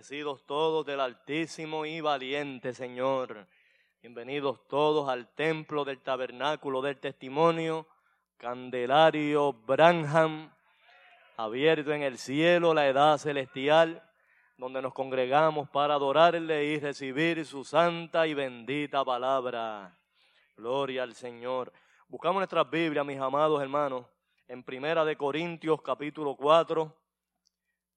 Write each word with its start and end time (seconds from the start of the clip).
Bendecidos 0.00 0.46
todos 0.46 0.86
del 0.86 0.98
Altísimo 0.98 1.84
y 1.84 2.00
Valiente 2.00 2.72
Señor. 2.72 3.46
Bienvenidos 4.00 4.66
todos 4.66 5.10
al 5.10 5.28
templo 5.34 5.84
del 5.84 6.00
tabernáculo 6.00 6.80
del 6.80 6.98
testimonio, 6.98 7.86
Candelario 8.38 9.52
Branham, 9.52 10.50
abierto 11.36 11.92
en 11.92 12.00
el 12.00 12.16
cielo, 12.16 12.72
la 12.72 12.88
edad 12.88 13.18
celestial, 13.18 14.02
donde 14.56 14.80
nos 14.80 14.94
congregamos 14.94 15.68
para 15.68 15.96
adorarle 15.96 16.64
y 16.64 16.78
recibir 16.78 17.44
su 17.44 17.62
santa 17.62 18.26
y 18.26 18.32
bendita 18.32 19.04
palabra. 19.04 19.98
Gloria 20.56 21.02
al 21.02 21.12
Señor. 21.12 21.74
Buscamos 22.08 22.40
nuestras 22.40 22.70
Biblias, 22.70 23.04
mis 23.04 23.20
amados 23.20 23.60
hermanos, 23.60 24.06
en 24.48 24.62
Primera 24.62 25.04
de 25.04 25.16
Corintios 25.16 25.82
capítulo 25.82 26.36
4 26.36 26.99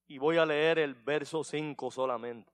y 0.08 0.18
voy 0.18 0.38
a 0.38 0.46
leer 0.46 0.80
el 0.80 0.96
verso 0.96 1.44
5 1.44 1.92
solamente. 1.92 2.52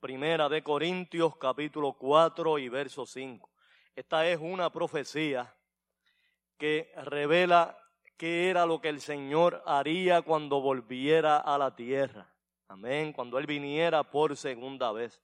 Primera 0.00 0.48
de 0.48 0.62
Corintios 0.62 1.36
capítulo 1.36 1.92
4 1.94 2.58
y 2.58 2.68
verso 2.68 3.04
5. 3.04 3.50
Esta 3.94 4.26
es 4.26 4.38
una 4.40 4.70
profecía 4.70 5.54
que 6.56 6.92
revela 7.04 7.76
qué 8.16 8.50
era 8.50 8.66
lo 8.66 8.80
que 8.80 8.88
el 8.88 9.00
Señor 9.00 9.62
haría 9.66 10.22
cuando 10.22 10.60
volviera 10.60 11.38
a 11.38 11.58
la 11.58 11.74
tierra. 11.74 12.32
Amén. 12.68 13.12
Cuando 13.12 13.38
Él 13.38 13.46
viniera 13.46 14.04
por 14.04 14.36
segunda 14.36 14.92
vez. 14.92 15.20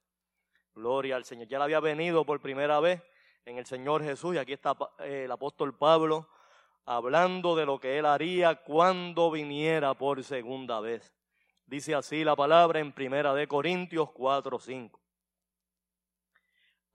Gloria 0.75 1.15
al 1.15 1.25
Señor. 1.25 1.47
Ya 1.47 1.57
le 1.59 1.63
había 1.65 1.79
venido 1.79 2.25
por 2.25 2.41
primera 2.41 2.79
vez 2.79 3.01
en 3.45 3.57
el 3.57 3.65
Señor 3.65 4.03
Jesús. 4.03 4.35
Y 4.35 4.37
aquí 4.37 4.53
está 4.53 4.75
eh, 4.99 5.23
el 5.25 5.31
apóstol 5.31 5.77
Pablo 5.77 6.27
hablando 6.87 7.53
de 7.57 7.65
lo 7.65 7.79
que 7.79 7.99
él 7.99 8.05
haría 8.05 8.55
cuando 8.55 9.29
viniera 9.29 9.93
por 9.93 10.23
segunda 10.23 10.79
vez. 10.79 11.13
Dice 11.65 11.93
así 11.93 12.23
la 12.23 12.33
palabra 12.33 12.79
en 12.79 12.93
Primera 12.93 13.33
de 13.33 13.45
Corintios 13.45 14.09
4, 14.11 14.57
5. 14.57 14.99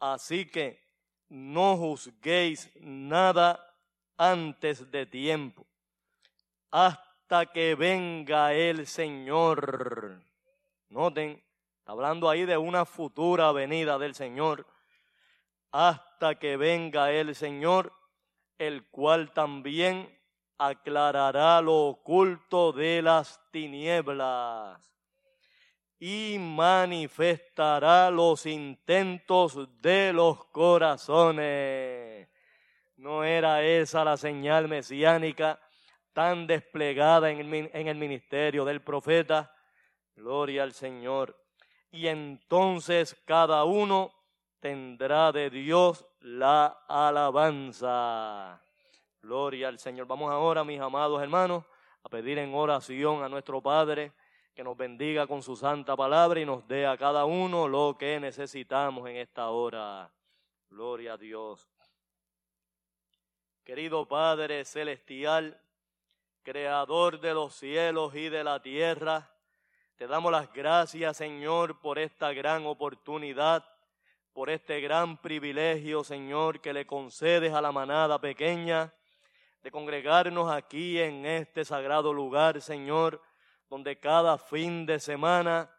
Así 0.00 0.46
que 0.46 0.82
no 1.28 1.76
juzguéis 1.76 2.70
nada 2.80 3.60
antes 4.16 4.90
de 4.90 5.04
tiempo, 5.04 5.66
hasta 6.70 7.46
que 7.52 7.74
venga 7.74 8.54
el 8.54 8.86
Señor. 8.86 10.22
Noten, 10.88 11.42
está 11.78 11.92
hablando 11.92 12.30
ahí 12.30 12.46
de 12.46 12.56
una 12.56 12.86
futura 12.86 13.52
venida 13.52 13.98
del 13.98 14.14
Señor. 14.14 14.66
Hasta 15.70 16.38
que 16.38 16.56
venga 16.56 17.12
el 17.12 17.34
Señor 17.34 17.92
el 18.66 18.84
cual 18.90 19.32
también 19.32 20.08
aclarará 20.56 21.60
lo 21.60 21.88
oculto 21.88 22.72
de 22.72 23.02
las 23.02 23.40
tinieblas 23.50 24.80
y 25.98 26.36
manifestará 26.38 28.08
los 28.10 28.46
intentos 28.46 29.68
de 29.80 30.12
los 30.12 30.44
corazones. 30.46 32.28
¿No 32.96 33.24
era 33.24 33.64
esa 33.64 34.04
la 34.04 34.16
señal 34.16 34.68
mesiánica 34.68 35.60
tan 36.12 36.46
desplegada 36.46 37.30
en 37.32 37.40
el, 37.40 37.70
en 37.72 37.88
el 37.88 37.96
ministerio 37.96 38.64
del 38.64 38.80
profeta? 38.80 39.52
Gloria 40.14 40.62
al 40.62 40.72
Señor. 40.72 41.36
y 41.90 42.06
entonces 42.06 43.20
cada 43.26 43.64
uno 43.64 44.14
tendrá 44.60 45.32
de 45.32 45.50
Dios 45.50 46.06
la 46.22 46.84
alabanza. 46.88 48.60
Gloria 49.22 49.68
al 49.68 49.78
Señor. 49.78 50.06
Vamos 50.06 50.30
ahora, 50.30 50.64
mis 50.64 50.80
amados 50.80 51.22
hermanos, 51.22 51.64
a 52.02 52.08
pedir 52.08 52.38
en 52.38 52.54
oración 52.54 53.22
a 53.22 53.28
nuestro 53.28 53.60
Padre 53.60 54.12
que 54.54 54.64
nos 54.64 54.76
bendiga 54.76 55.26
con 55.26 55.42
su 55.42 55.56
santa 55.56 55.96
palabra 55.96 56.40
y 56.40 56.44
nos 56.44 56.66
dé 56.68 56.86
a 56.86 56.96
cada 56.96 57.24
uno 57.24 57.68
lo 57.68 57.96
que 57.98 58.20
necesitamos 58.20 59.08
en 59.08 59.16
esta 59.16 59.48
hora. 59.50 60.12
Gloria 60.68 61.14
a 61.14 61.16
Dios. 61.16 61.68
Querido 63.64 64.06
Padre 64.06 64.64
Celestial, 64.64 65.58
Creador 66.42 67.20
de 67.20 67.34
los 67.34 67.54
cielos 67.54 68.14
y 68.16 68.28
de 68.28 68.42
la 68.42 68.60
tierra, 68.60 69.30
te 69.94 70.08
damos 70.08 70.32
las 70.32 70.52
gracias, 70.52 71.16
Señor, 71.16 71.80
por 71.80 72.00
esta 72.00 72.32
gran 72.32 72.66
oportunidad, 72.66 73.64
por 74.32 74.48
este 74.48 74.80
gran 74.80 75.18
privilegio, 75.18 76.04
Señor, 76.04 76.60
que 76.60 76.72
le 76.72 76.86
concedes 76.86 77.52
a 77.52 77.60
la 77.60 77.70
manada 77.70 78.18
pequeña 78.20 78.92
de 79.62 79.70
congregarnos 79.70 80.50
aquí 80.50 80.98
en 80.98 81.26
este 81.26 81.64
sagrado 81.64 82.12
lugar, 82.12 82.60
Señor, 82.60 83.22
donde 83.68 83.98
cada 83.98 84.38
fin 84.38 84.86
de 84.86 84.98
semana 84.98 85.70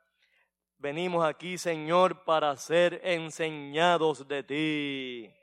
venimos 0.77 1.25
aquí, 1.25 1.57
Señor, 1.57 2.23
para 2.23 2.55
ser 2.57 3.01
enseñados 3.03 4.27
de 4.27 4.44
ti. 4.44 5.33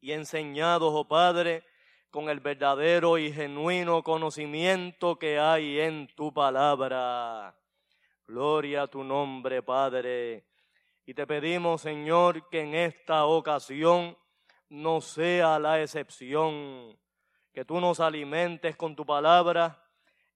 Y 0.00 0.12
enseñados, 0.12 0.92
oh 0.94 1.06
Padre, 1.06 1.64
con 2.10 2.30
el 2.30 2.40
verdadero 2.40 3.18
y 3.18 3.32
genuino 3.32 4.02
conocimiento 4.02 5.18
que 5.18 5.38
hay 5.38 5.80
en 5.80 6.08
tu 6.14 6.32
palabra. 6.32 7.54
Gloria 8.26 8.82
a 8.82 8.86
tu 8.88 9.04
nombre, 9.04 9.62
Padre. 9.62 10.49
Y 11.10 11.14
te 11.14 11.26
pedimos, 11.26 11.80
Señor, 11.80 12.48
que 12.50 12.60
en 12.60 12.72
esta 12.72 13.24
ocasión 13.24 14.16
no 14.68 15.00
sea 15.00 15.58
la 15.58 15.82
excepción, 15.82 16.96
que 17.52 17.64
tú 17.64 17.80
nos 17.80 17.98
alimentes 17.98 18.76
con 18.76 18.94
tu 18.94 19.04
palabra 19.04 19.84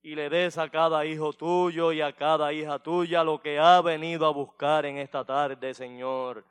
y 0.01 0.15
le 0.15 0.29
des 0.29 0.57
a 0.57 0.67
cada 0.67 1.05
hijo 1.05 1.31
tuyo 1.31 1.93
y 1.93 2.01
a 2.01 2.11
cada 2.11 2.51
hija 2.51 2.77
tuya 2.79 3.23
lo 3.23 3.41
que 3.41 3.57
ha 3.57 3.79
venido 3.79 4.25
a 4.25 4.31
buscar 4.31 4.85
en 4.85 4.97
esta 4.97 5.23
tarde, 5.23 5.73
Señor. 5.73 6.43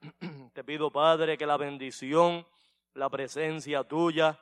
Te 0.54 0.64
pido, 0.64 0.90
Padre, 0.90 1.36
que 1.36 1.44
la 1.44 1.58
bendición, 1.58 2.46
la 2.94 3.10
presencia 3.10 3.84
tuya, 3.84 4.40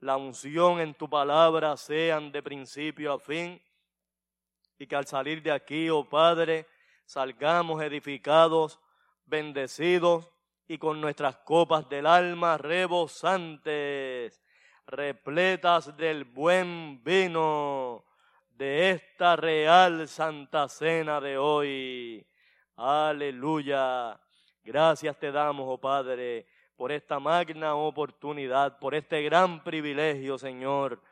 la 0.00 0.16
unción 0.16 0.80
en 0.80 0.94
tu 0.94 1.10
palabra 1.10 1.76
sean 1.76 2.32
de 2.32 2.42
principio 2.42 3.12
a 3.12 3.18
fin 3.18 3.60
y 4.78 4.86
que 4.86 4.96
al 4.96 5.06
salir 5.06 5.42
de 5.42 5.52
aquí, 5.52 5.90
oh 5.90 6.08
Padre, 6.08 6.66
salgamos 7.04 7.82
edificados, 7.82 8.80
bendecidos 9.26 10.30
y 10.68 10.78
con 10.78 11.00
nuestras 11.00 11.36
copas 11.36 11.88
del 11.88 12.06
alma 12.06 12.56
rebosantes, 12.58 14.42
repletas 14.86 15.96
del 15.96 16.24
buen 16.24 17.02
vino 17.04 18.04
de 18.50 18.90
esta 18.90 19.36
real 19.36 20.06
Santa 20.08 20.68
Cena 20.68 21.20
de 21.20 21.36
hoy. 21.36 22.26
Aleluya. 22.76 24.18
Gracias 24.64 25.18
te 25.18 25.32
damos, 25.32 25.66
oh 25.68 25.78
Padre, 25.78 26.46
por 26.76 26.92
esta 26.92 27.18
magna 27.18 27.74
oportunidad, 27.74 28.78
por 28.78 28.94
este 28.94 29.22
gran 29.22 29.62
privilegio, 29.62 30.38
Señor. 30.38 31.02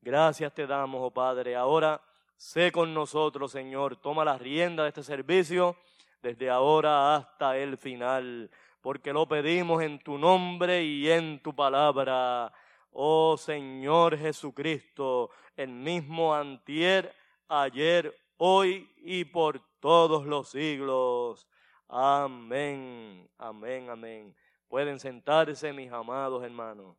Gracias 0.00 0.54
te 0.54 0.66
damos, 0.66 1.00
oh 1.02 1.10
Padre. 1.10 1.56
Ahora 1.56 2.00
sé 2.40 2.72
con 2.72 2.94
nosotros, 2.94 3.52
Señor. 3.52 3.96
Toma 3.96 4.24
la 4.24 4.38
rienda 4.38 4.84
de 4.84 4.88
este 4.88 5.02
servicio 5.02 5.76
desde 6.22 6.48
ahora 6.48 7.14
hasta 7.14 7.58
el 7.58 7.76
final, 7.76 8.50
porque 8.80 9.12
lo 9.12 9.28
pedimos 9.28 9.82
en 9.82 9.98
tu 9.98 10.16
nombre 10.16 10.82
y 10.82 11.10
en 11.10 11.42
tu 11.42 11.54
palabra. 11.54 12.50
Oh 12.92 13.36
Señor 13.36 14.16
Jesucristo, 14.16 15.30
el 15.54 15.68
mismo 15.68 16.34
antier, 16.34 17.14
ayer, 17.46 18.16
hoy 18.38 18.90
y 18.96 19.26
por 19.26 19.60
todos 19.78 20.24
los 20.24 20.48
siglos. 20.48 21.46
Amén, 21.88 23.28
amén, 23.36 23.90
amén. 23.90 24.34
Pueden 24.66 24.98
sentarse, 24.98 25.74
mis 25.74 25.92
amados 25.92 26.42
hermanos. 26.42 26.96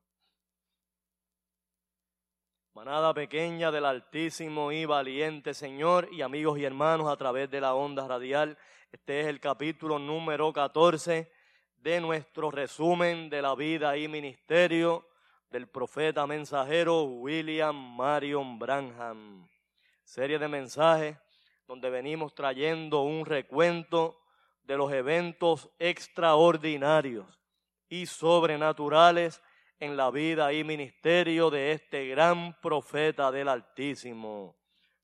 Manada 2.73 3.13
pequeña 3.13 3.69
del 3.69 3.83
Altísimo 3.83 4.71
y 4.71 4.85
Valiente 4.85 5.53
Señor 5.53 6.07
y 6.09 6.21
amigos 6.21 6.57
y 6.57 6.63
hermanos 6.63 7.09
a 7.11 7.17
través 7.17 7.51
de 7.51 7.59
la 7.59 7.73
onda 7.73 8.07
radial. 8.07 8.57
Este 8.93 9.19
es 9.19 9.27
el 9.27 9.41
capítulo 9.41 9.99
número 9.99 10.53
14 10.53 11.29
de 11.79 11.99
nuestro 11.99 12.49
resumen 12.49 13.29
de 13.29 13.41
la 13.41 13.55
vida 13.55 13.97
y 13.97 14.07
ministerio 14.07 15.05
del 15.49 15.67
profeta 15.67 16.25
mensajero 16.25 17.03
William 17.03 17.75
Marion 17.75 18.57
Branham. 18.57 19.49
Serie 20.05 20.39
de 20.39 20.47
mensajes 20.47 21.17
donde 21.67 21.89
venimos 21.89 22.33
trayendo 22.33 23.01
un 23.01 23.25
recuento 23.25 24.17
de 24.63 24.77
los 24.77 24.93
eventos 24.93 25.69
extraordinarios 25.77 27.27
y 27.89 28.05
sobrenaturales 28.05 29.43
en 29.81 29.97
la 29.97 30.11
vida 30.11 30.53
y 30.53 30.63
ministerio 30.63 31.49
de 31.49 31.71
este 31.71 32.07
gran 32.07 32.53
profeta 32.61 33.31
del 33.31 33.47
Altísimo. 33.47 34.55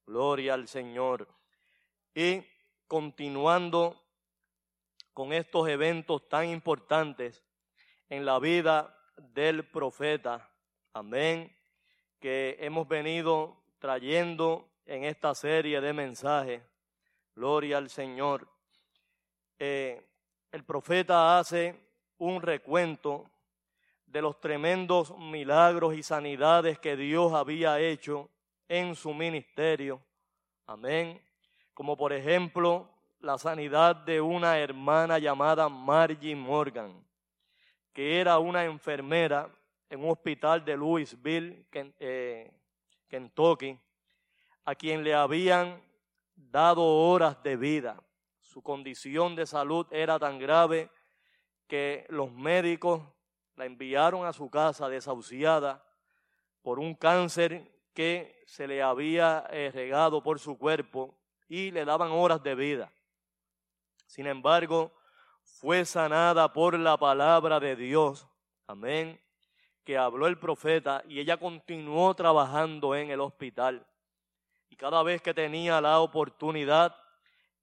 Gloria 0.06 0.54
al 0.54 0.68
Señor. 0.68 1.28
Y 2.14 2.44
continuando 2.88 4.00
con 5.16 5.34
estos 5.34 5.68
eventos 5.68 6.30
tan 6.30 6.50
importantes 6.50 7.44
en 8.08 8.24
la 8.24 8.38
vida 8.38 8.96
del 9.18 9.68
profeta, 9.68 10.48
amén, 10.94 11.52
que 12.20 12.56
hemos 12.60 12.88
venido 12.88 13.64
trayendo 13.80 14.70
en 14.86 15.06
esta 15.06 15.34
serie 15.34 15.82
de 15.82 15.92
mensajes. 15.92 16.62
Gloria 17.34 17.80
al 17.80 17.90
Señor. 17.90 18.48
Eh, 19.58 20.08
el 20.52 20.64
profeta 20.64 21.40
hace 21.40 21.76
un 22.20 22.44
recuento 22.44 23.28
de 24.08 24.22
los 24.22 24.40
tremendos 24.40 25.16
milagros 25.18 25.96
y 25.96 26.02
sanidades 26.02 26.80
que 26.80 26.96
Dios 26.96 27.34
había 27.34 27.80
hecho 27.80 28.30
en 28.68 28.96
su 28.96 29.14
ministerio. 29.14 30.02
Amén. 30.66 31.22
Como 31.74 31.96
por 31.96 32.14
ejemplo 32.14 32.90
la 33.20 33.38
sanidad 33.38 33.96
de 33.96 34.22
una 34.22 34.58
hermana 34.58 35.20
llamada 35.20 35.68
Margie 35.70 36.36
Morgan, 36.36 37.06
que 37.94 38.20
era 38.20 38.40
una 38.40 38.64
enfermera 38.64 39.50
en 39.90 40.04
un 40.04 40.12
hospital 40.12 40.64
de 40.64 40.78
Louisville, 40.78 41.66
eh, 41.72 42.52
Kentucky, 43.08 43.78
a 44.66 44.76
quien 44.76 45.04
le 45.04 45.14
habían 45.14 45.82
dado 46.36 46.84
horas 46.84 47.42
de 47.44 47.58
vida. 47.58 48.02
Su 48.42 48.62
condición 48.62 49.36
de 49.36 49.46
salud 49.46 49.86
era 49.92 50.18
tan 50.20 50.40
grave 50.40 50.90
que 51.68 52.06
los 52.10 52.32
médicos 52.32 53.02
la 53.58 53.66
enviaron 53.66 54.26
a 54.26 54.32
su 54.32 54.50
casa 54.50 54.88
desahuciada 54.88 55.84
por 56.62 56.80
un 56.80 56.94
cáncer 56.96 57.70
que 57.94 58.44
se 58.46 58.68
le 58.68 58.82
había 58.82 59.46
eh, 59.50 59.72
regado 59.74 60.22
por 60.22 60.40
su 60.40 60.58
cuerpo 60.58 61.18
y 61.50 61.72
le 61.72 61.84
daban 61.84 62.12
horas 62.12 62.42
de 62.44 62.54
vida. 62.54 62.94
Sin 64.06 64.28
embargo, 64.28 64.94
fue 65.42 65.86
sanada 65.86 66.54
por 66.54 66.78
la 66.78 66.98
palabra 66.98 67.60
de 67.60 67.76
Dios. 67.76 68.28
Amén. 68.68 69.20
Que 69.84 69.98
habló 69.98 70.28
el 70.28 70.38
profeta 70.38 71.04
y 71.08 71.20
ella 71.20 71.38
continuó 71.38 72.14
trabajando 72.14 72.96
en 72.96 73.10
el 73.10 73.22
hospital. 73.22 73.88
Y 74.70 74.76
cada 74.76 75.02
vez 75.02 75.22
que 75.22 75.34
tenía 75.34 75.82
la 75.82 76.00
oportunidad, 76.00 76.96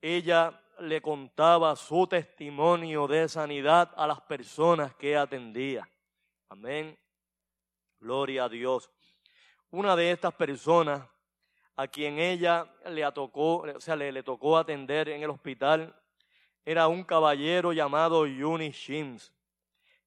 ella 0.00 0.60
le 0.80 1.00
contaba 1.00 1.74
su 1.76 2.06
testimonio 2.06 3.06
de 3.06 3.28
sanidad 3.28 3.92
a 3.96 4.06
las 4.06 4.20
personas 4.20 4.94
que 4.94 5.16
atendía. 5.16 5.88
Amén. 6.48 6.98
Gloria 8.00 8.44
a 8.44 8.48
Dios. 8.48 8.90
Una 9.70 9.96
de 9.96 10.10
estas 10.10 10.34
personas 10.34 11.02
a 11.76 11.88
quien 11.88 12.18
ella 12.18 12.70
le 12.88 13.10
tocó, 13.12 13.58
o 13.58 13.80
sea, 13.80 13.96
le, 13.96 14.22
tocó 14.22 14.56
atender 14.56 15.08
en 15.08 15.22
el 15.22 15.30
hospital 15.30 15.94
era 16.64 16.88
un 16.88 17.04
caballero 17.04 17.72
llamado 17.72 18.26
Yuni 18.26 18.70
Shims, 18.70 19.32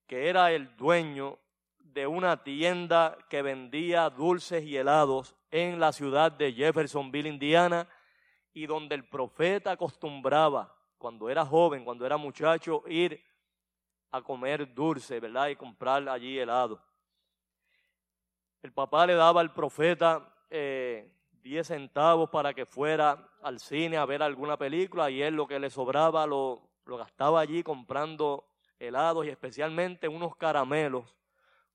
que 0.06 0.28
era 0.28 0.50
el 0.52 0.76
dueño 0.76 1.38
de 1.78 2.06
una 2.06 2.42
tienda 2.42 3.16
que 3.28 3.42
vendía 3.42 4.10
dulces 4.10 4.64
y 4.64 4.76
helados 4.76 5.36
en 5.50 5.78
la 5.78 5.92
ciudad 5.92 6.32
de 6.32 6.52
Jeffersonville, 6.52 7.28
Indiana, 7.28 7.88
y 8.52 8.66
donde 8.66 8.94
el 8.94 9.08
profeta 9.08 9.72
acostumbraba, 9.72 10.74
cuando 10.96 11.28
era 11.30 11.44
joven, 11.44 11.84
cuando 11.84 12.04
era 12.04 12.16
muchacho, 12.16 12.82
ir 12.86 13.22
a 14.10 14.22
comer 14.22 14.74
dulce, 14.74 15.20
¿verdad? 15.20 15.48
Y 15.48 15.56
comprar 15.56 16.08
allí 16.08 16.38
helado. 16.38 16.82
El 18.62 18.72
papá 18.72 19.06
le 19.06 19.14
daba 19.14 19.40
al 19.40 19.52
profeta 19.52 20.34
eh, 20.50 21.10
10 21.42 21.66
centavos 21.66 22.30
para 22.30 22.52
que 22.52 22.66
fuera 22.66 23.28
al 23.42 23.60
cine 23.60 23.96
a 23.96 24.04
ver 24.04 24.22
alguna 24.22 24.56
película 24.56 25.10
y 25.10 25.22
él 25.22 25.34
lo 25.34 25.46
que 25.46 25.60
le 25.60 25.70
sobraba 25.70 26.26
lo, 26.26 26.68
lo 26.84 26.96
gastaba 26.96 27.40
allí 27.40 27.62
comprando 27.62 28.44
helados 28.78 29.26
y 29.26 29.28
especialmente 29.28 30.08
unos 30.08 30.34
caramelos 30.36 31.14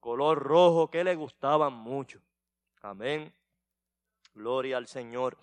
color 0.04 0.38
rojo 0.38 0.92
que 0.92 1.02
le 1.02 1.16
gustaban 1.16 1.72
mucho. 1.72 2.20
Amén. 2.82 3.34
Gloria 4.34 4.76
al 4.76 4.86
Señor. 4.86 5.38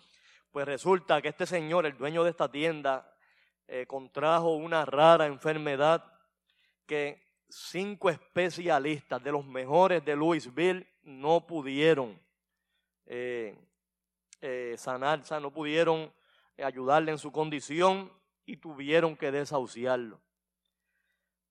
Pues 0.50 0.66
resulta 0.66 1.22
que 1.22 1.28
este 1.28 1.46
señor, 1.46 1.86
el 1.86 1.96
dueño 1.96 2.24
de 2.24 2.30
esta 2.30 2.50
tienda, 2.50 3.14
eh, 3.68 3.86
contrajo 3.86 4.56
una 4.56 4.84
rara 4.84 5.26
enfermedad 5.26 6.04
que 6.86 7.22
cinco 7.48 8.10
especialistas 8.10 9.22
de 9.22 9.30
los 9.30 9.44
mejores 9.46 10.04
de 10.04 10.16
Louisville 10.16 10.88
no 11.02 11.46
pudieron 11.46 12.20
eh, 13.06 13.56
eh, 14.40 14.74
sanar, 14.76 15.22
no 15.40 15.52
pudieron 15.52 16.12
ayudarle 16.58 17.12
en 17.12 17.18
su 17.18 17.30
condición 17.30 18.12
y 18.44 18.56
tuvieron 18.56 19.16
que 19.16 19.30
desahuciarlo. 19.30 20.20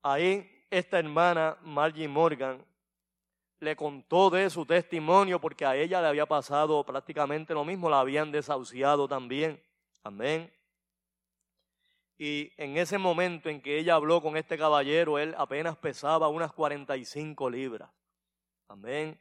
Ahí 0.02 0.66
esta 0.70 1.00
hermana 1.00 1.58
Margie 1.62 2.08
Morgan 2.08 2.66
le 3.60 3.76
contó 3.76 4.30
de 4.30 4.50
su 4.50 4.66
testimonio 4.66 5.40
porque 5.40 5.66
a 5.66 5.76
ella 5.76 6.02
le 6.02 6.08
había 6.08 6.26
pasado 6.26 6.84
prácticamente 6.84 7.54
lo 7.54 7.66
mismo, 7.66 7.90
la 7.90 8.00
habían 8.00 8.32
desahuciado 8.32 9.08
también. 9.08 9.62
Amén. 10.04 10.52
Y 12.18 12.52
en 12.58 12.78
ese 12.78 12.98
momento 12.98 13.50
en 13.50 13.62
que 13.62 13.80
ella 13.80 13.96
habló 13.96 14.22
con 14.22 14.36
este 14.38 14.58
caballero, 14.58 15.20
él 15.20 15.34
apenas 15.38 15.78
pesaba 15.78 16.28
unas 16.28 16.52
45 16.54 17.50
libras. 17.50 17.90
Amén. 18.68 19.20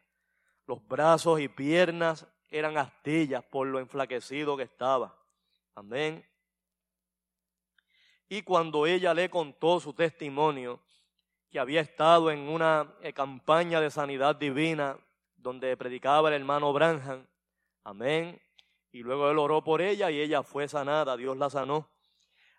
Los 0.66 0.86
brazos 0.86 1.40
y 1.40 1.48
piernas 1.48 2.26
eran 2.50 2.76
astillas 2.76 3.44
por 3.44 3.66
lo 3.66 3.78
enflaquecido 3.78 4.56
que 4.56 4.64
estaba. 4.64 5.14
Amén. 5.74 6.24
Y 8.28 8.42
cuando 8.42 8.86
ella 8.86 9.14
le 9.14 9.30
contó 9.30 9.80
su 9.80 9.92
testimonio, 9.92 10.80
que 11.50 11.58
había 11.58 11.80
estado 11.80 12.30
en 12.30 12.40
una 12.40 12.94
eh, 13.00 13.12
campaña 13.12 13.80
de 13.80 13.90
sanidad 13.90 14.36
divina 14.36 14.98
donde 15.36 15.76
predicaba 15.76 16.28
el 16.28 16.34
hermano 16.34 16.72
Branham, 16.72 17.26
amén, 17.84 18.40
y 18.92 19.00
luego 19.00 19.30
él 19.30 19.38
oró 19.38 19.62
por 19.62 19.80
ella 19.80 20.10
y 20.10 20.20
ella 20.20 20.42
fue 20.42 20.68
sanada, 20.68 21.16
Dios 21.16 21.36
la 21.36 21.48
sanó. 21.48 21.88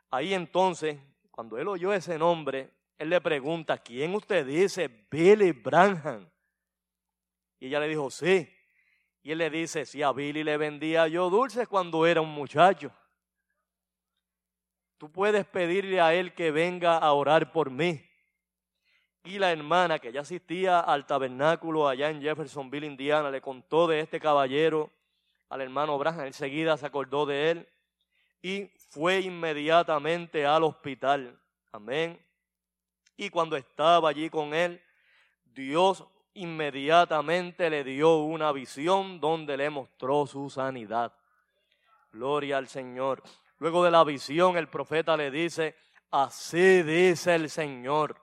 Ahí 0.10 0.34
entonces, 0.34 0.98
cuando 1.29 1.58
él 1.58 1.67
oyó 1.67 1.93
ese 1.93 2.17
nombre, 2.17 2.72
él 2.98 3.10
le 3.10 3.22
pregunta, 3.22 3.77
¿quién 3.77 4.15
usted 4.15 4.46
dice? 4.46 4.88
Billy 5.10 5.51
Branham. 5.51 6.29
Y 7.60 7.67
ella 7.67 7.79
le 7.79 7.88
dijo, 7.88 8.10
sí. 8.10 8.53
Y 9.22 9.31
él 9.31 9.38
le 9.38 9.50
dice, 9.50 9.86
sí, 9.86 10.01
a 10.01 10.12
Billy 10.12 10.43
le 10.43 10.58
vendía 10.58 11.08
yo 11.08 11.29
dulces 11.29 11.67
cuando 11.67 12.05
era 12.05 12.22
un 12.22 12.29
muchacho. 12.29 12.91
Tú 14.98 15.12
puedes 15.12 15.46
pedirle 15.46 16.01
a 16.01 16.13
él 16.13 16.34
que 16.34 16.51
venga 16.51 16.98
a 16.98 17.13
orar 17.13 17.51
por 17.51 17.69
mí. 17.69 18.08
Y 19.23 19.38
la 19.38 19.51
hermana 19.51 19.99
que 19.99 20.11
ya 20.11 20.21
asistía 20.21 20.79
al 20.79 21.05
tabernáculo 21.05 21.88
allá 21.88 22.09
en 22.09 22.21
Jeffersonville, 22.21 22.88
Indiana, 22.88 23.29
le 23.29 23.41
contó 23.41 23.88
de 23.88 23.99
este 23.99 24.19
caballero 24.19 24.89
al 25.49 25.61
hermano 25.61 25.97
Braham. 25.97 26.21
Enseguida 26.21 26.77
se 26.77 26.85
acordó 26.85 27.25
de 27.25 27.51
él 27.51 27.67
y 28.41 28.71
fue 28.89 29.19
inmediatamente 29.19 30.45
al 30.45 30.63
hospital. 30.63 31.38
Amén. 31.71 32.19
Y 33.17 33.29
cuando 33.29 33.57
estaba 33.57 34.09
allí 34.09 34.29
con 34.29 34.53
él, 34.53 34.81
Dios 35.43 36.05
inmediatamente 36.33 37.69
le 37.69 37.83
dio 37.83 38.17
una 38.17 38.51
visión 38.51 39.19
donde 39.19 39.57
le 39.57 39.69
mostró 39.69 40.25
su 40.25 40.49
sanidad. 40.49 41.11
Gloria 42.13 42.57
al 42.57 42.67
Señor. 42.67 43.21
Luego 43.57 43.83
de 43.83 43.91
la 43.91 44.03
visión, 44.05 44.55
el 44.55 44.69
profeta 44.69 45.17
le 45.17 45.29
dice, 45.29 45.75
así 46.11 46.81
dice 46.81 47.35
el 47.35 47.49
Señor, 47.49 48.15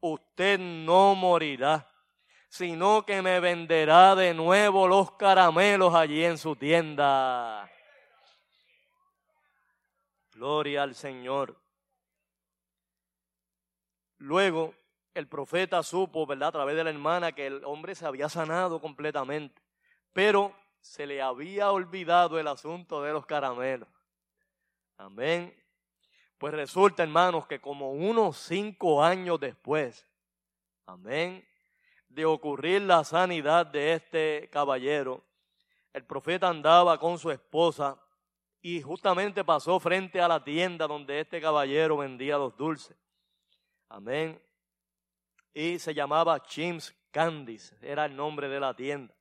usted 0.00 0.58
no 0.58 1.14
morirá, 1.14 1.90
sino 2.48 3.04
que 3.04 3.22
me 3.22 3.40
venderá 3.40 4.14
de 4.14 4.34
nuevo 4.34 4.88
los 4.88 5.12
caramelos 5.12 5.94
allí 5.94 6.24
en 6.24 6.38
su 6.38 6.56
tienda. 6.56 7.70
Gloria 10.32 10.84
al 10.84 10.94
Señor. 10.94 11.60
Luego 14.18 14.74
el 15.14 15.26
profeta 15.26 15.82
supo, 15.82 16.26
¿verdad? 16.26 16.48
A 16.48 16.52
través 16.52 16.76
de 16.76 16.84
la 16.84 16.90
hermana 16.90 17.32
que 17.32 17.46
el 17.46 17.64
hombre 17.64 17.94
se 17.94 18.06
había 18.06 18.28
sanado 18.28 18.80
completamente, 18.80 19.60
pero 20.12 20.54
se 20.80 21.06
le 21.06 21.20
había 21.20 21.72
olvidado 21.72 22.38
el 22.38 22.46
asunto 22.46 23.02
de 23.02 23.12
los 23.12 23.26
caramelos. 23.26 23.88
Amén. 24.96 25.57
Pues 26.38 26.54
resulta, 26.54 27.02
hermanos, 27.02 27.48
que 27.48 27.60
como 27.60 27.90
unos 27.90 28.36
cinco 28.36 29.02
años 29.02 29.40
después, 29.40 30.06
amén, 30.86 31.44
de 32.08 32.24
ocurrir 32.24 32.82
la 32.82 33.02
sanidad 33.02 33.66
de 33.66 33.94
este 33.94 34.48
caballero, 34.52 35.24
el 35.92 36.04
profeta 36.04 36.48
andaba 36.48 36.96
con 37.00 37.18
su 37.18 37.32
esposa 37.32 38.00
y 38.62 38.80
justamente 38.80 39.42
pasó 39.42 39.80
frente 39.80 40.20
a 40.20 40.28
la 40.28 40.44
tienda 40.44 40.86
donde 40.86 41.20
este 41.20 41.40
caballero 41.40 41.96
vendía 41.96 42.38
los 42.38 42.56
dulces. 42.56 42.96
Amén. 43.88 44.40
Y 45.52 45.80
se 45.80 45.92
llamaba 45.92 46.40
Chims 46.44 46.94
Candies, 47.10 47.74
era 47.82 48.04
el 48.04 48.14
nombre 48.14 48.48
de 48.48 48.60
la 48.60 48.74
tienda. 48.74 49.12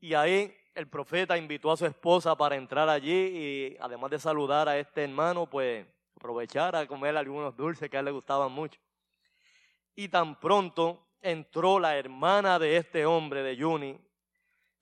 Y 0.00 0.14
ahí 0.14 0.52
el 0.74 0.88
profeta 0.88 1.38
invitó 1.38 1.70
a 1.70 1.76
su 1.76 1.86
esposa 1.86 2.34
para 2.34 2.56
entrar 2.56 2.88
allí 2.88 3.12
y 3.12 3.76
además 3.78 4.10
de 4.10 4.18
saludar 4.18 4.68
a 4.68 4.76
este 4.76 5.04
hermano, 5.04 5.46
pues 5.46 5.86
aprovechar 6.20 6.76
a 6.76 6.86
comer 6.86 7.16
algunos 7.16 7.56
dulces 7.56 7.88
que 7.88 7.96
a 7.96 8.00
él 8.00 8.04
le 8.04 8.10
gustaban 8.10 8.52
mucho. 8.52 8.78
Y 9.96 10.08
tan 10.08 10.38
pronto 10.38 11.08
entró 11.22 11.80
la 11.80 11.96
hermana 11.96 12.58
de 12.58 12.76
este 12.76 13.06
hombre, 13.06 13.42
de 13.42 13.58
Juni, 13.58 13.98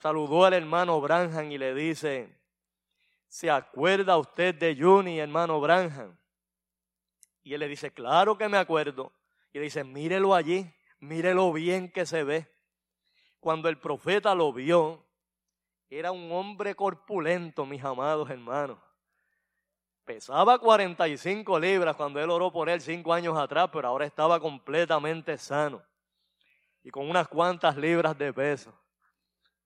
saludó 0.00 0.45
al 0.45 0.54
hermano 0.54 1.00
Branham 1.00 1.52
y 1.52 1.57
le 1.57 1.75
dice, 1.75 2.37
¿se 3.28 3.49
acuerda 3.49 4.18
usted 4.18 4.57
de 4.57 4.76
Juni, 4.76 5.21
hermano 5.21 5.61
Branham? 5.61 6.18
Y 7.45 7.54
él 7.54 7.61
le 7.61 7.68
dice, 7.68 7.92
claro 7.92 8.37
que 8.37 8.49
me 8.49 8.59
acuerdo. 8.59 9.12
Y 9.52 9.59
le 9.59 9.64
dice, 9.64 9.85
mírelo 9.85 10.35
allí, 10.35 10.68
mírelo 10.99 11.52
bien 11.52 11.88
que 11.88 12.04
se 12.04 12.25
ve. 12.25 12.49
Cuando 13.38 13.68
el 13.68 13.78
profeta 13.78 14.35
lo 14.35 14.52
vio, 14.52 15.07
era 15.88 16.11
un 16.11 16.33
hombre 16.33 16.75
corpulento, 16.75 17.64
mis 17.64 17.85
amados 17.85 18.28
hermanos. 18.28 18.88
Pesaba 20.09 20.59
45 20.59 21.61
libras 21.61 21.95
cuando 21.95 22.19
él 22.19 22.31
oró 22.31 22.50
por 22.50 22.71
él 22.71 22.81
cinco 22.81 23.12
años 23.12 23.37
atrás, 23.37 23.69
pero 23.71 23.88
ahora 23.88 24.07
estaba 24.07 24.41
completamente 24.41 25.37
sano 25.37 25.85
y 26.83 26.91
con 26.91 27.11
unas 27.11 27.29
cuantas 27.29 27.77
libras 27.77 28.17
de 28.17 28.33
peso. 28.33 28.73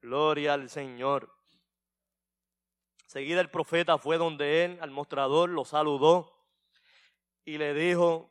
Gloria 0.01 0.55
al 0.55 0.69
Señor. 0.69 1.33
Seguida 3.07 3.41
el 3.41 3.51
profeta 3.51 3.99
fue 3.99 4.19
donde 4.19 4.65
él, 4.65 4.79
al 4.81 4.91
mostrador, 4.91 5.49
lo 5.49 5.65
saludó 5.65 6.45
y 7.45 7.57
le 7.57 7.73
dijo, 7.73 8.29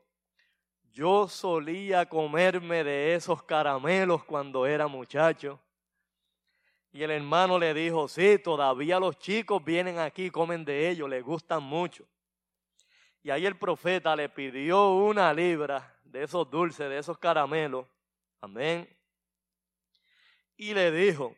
yo 0.92 1.30
solía 1.30 2.10
comerme 2.10 2.84
de 2.84 3.16
esos 3.16 3.42
caramelos 3.44 4.26
cuando 4.26 4.66
era 4.66 4.88
muchacho 4.88 5.62
y 6.94 7.04
el 7.04 7.12
hermano 7.12 7.58
le 7.58 7.74
dijo, 7.74 8.08
sí, 8.08 8.38
todavía 8.38 9.00
los 9.00 9.18
chicos 9.18 9.64
vienen 9.64 9.98
aquí, 9.98 10.30
comen 10.30 10.66
de 10.66 10.90
ellos, 10.90 11.10
les 11.10 11.24
gustan 11.24 11.64
mucho. 11.64 12.06
Y 13.24 13.30
ahí 13.30 13.46
el 13.46 13.58
profeta 13.58 14.16
le 14.16 14.28
pidió 14.28 14.96
una 14.96 15.34
libra 15.34 15.98
de 16.04 16.24
esos 16.24 16.50
dulces, 16.50 16.90
de 16.90 16.98
esos 16.98 17.18
caramelos. 17.18 17.88
Amén. 18.42 18.90
Y 20.58 20.74
le 20.74 20.92
dijo, 20.92 21.36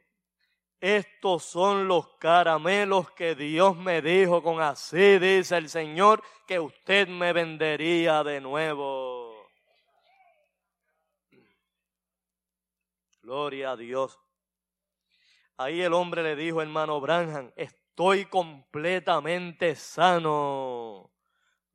estos 0.79 1.43
son 1.43 1.88
los 1.88 2.10
caramelos 2.17 3.12
que 3.12 3.36
Dios 3.36 3.77
me 3.77 4.01
dijo 4.01 4.41
con 4.41 4.60
así, 4.60 5.19
dice 5.19 5.57
el 5.57 5.69
Señor, 5.69 6.24
que 6.48 6.60
usted 6.60 7.07
me 7.07 7.31
vendería 7.31 8.24
de 8.24 8.41
nuevo. 8.41 9.50
Gloria 13.22 13.72
a 13.72 13.77
Dios. 13.77 14.19
Ahí 15.57 15.81
el 15.81 15.93
hombre 15.93 16.24
le 16.24 16.36
dijo, 16.36 16.62
hermano 16.62 17.00
Branham, 17.00 17.51
estoy 17.55 18.25
completamente 18.25 19.75
sano. 19.75 21.12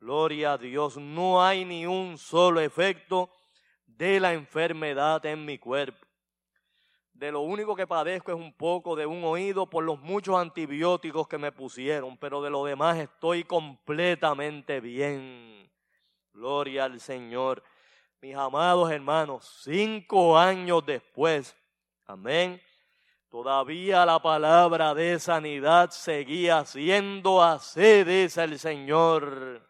Gloria 0.00 0.52
a 0.52 0.58
Dios, 0.58 0.97
no 0.97 1.42
hay 1.42 1.64
ni 1.64 1.87
un 1.87 2.18
solo 2.18 2.61
efecto 2.61 3.30
de 3.87 4.20
la 4.20 4.32
enfermedad 4.32 5.25
en 5.26 5.44
mi 5.44 5.58
cuerpo. 5.58 6.06
De 7.12 7.32
lo 7.32 7.40
único 7.40 7.75
que 7.75 7.87
padezco 7.87 8.30
es 8.30 8.38
un 8.38 8.52
poco 8.52 8.94
de 8.94 9.06
un 9.06 9.25
oído 9.25 9.68
por 9.68 9.82
los 9.82 9.99
muchos 10.00 10.37
antibióticos 10.37 11.26
que 11.26 11.37
me 11.37 11.50
pusieron, 11.50 12.16
pero 12.16 12.40
de 12.42 12.50
lo 12.50 12.64
demás 12.64 12.97
estoy 12.97 13.42
completamente 13.42 14.80
bien. 14.80 15.68
Gloria 16.32 16.85
al 16.85 17.00
Señor. 17.00 17.62
Mis 18.20 18.37
amados 18.37 18.90
hermanos, 18.90 19.62
cinco 19.64 20.38
años 20.38 20.87
después, 20.87 21.56
amén, 22.06 22.61
Todavía 23.30 24.06
la 24.06 24.23
palabra 24.23 24.94
de 24.94 25.20
sanidad 25.20 25.90
seguía 25.90 26.64
siendo 26.64 27.42
así, 27.42 28.02
dice 28.02 28.44
el 28.44 28.58
Señor. 28.58 29.68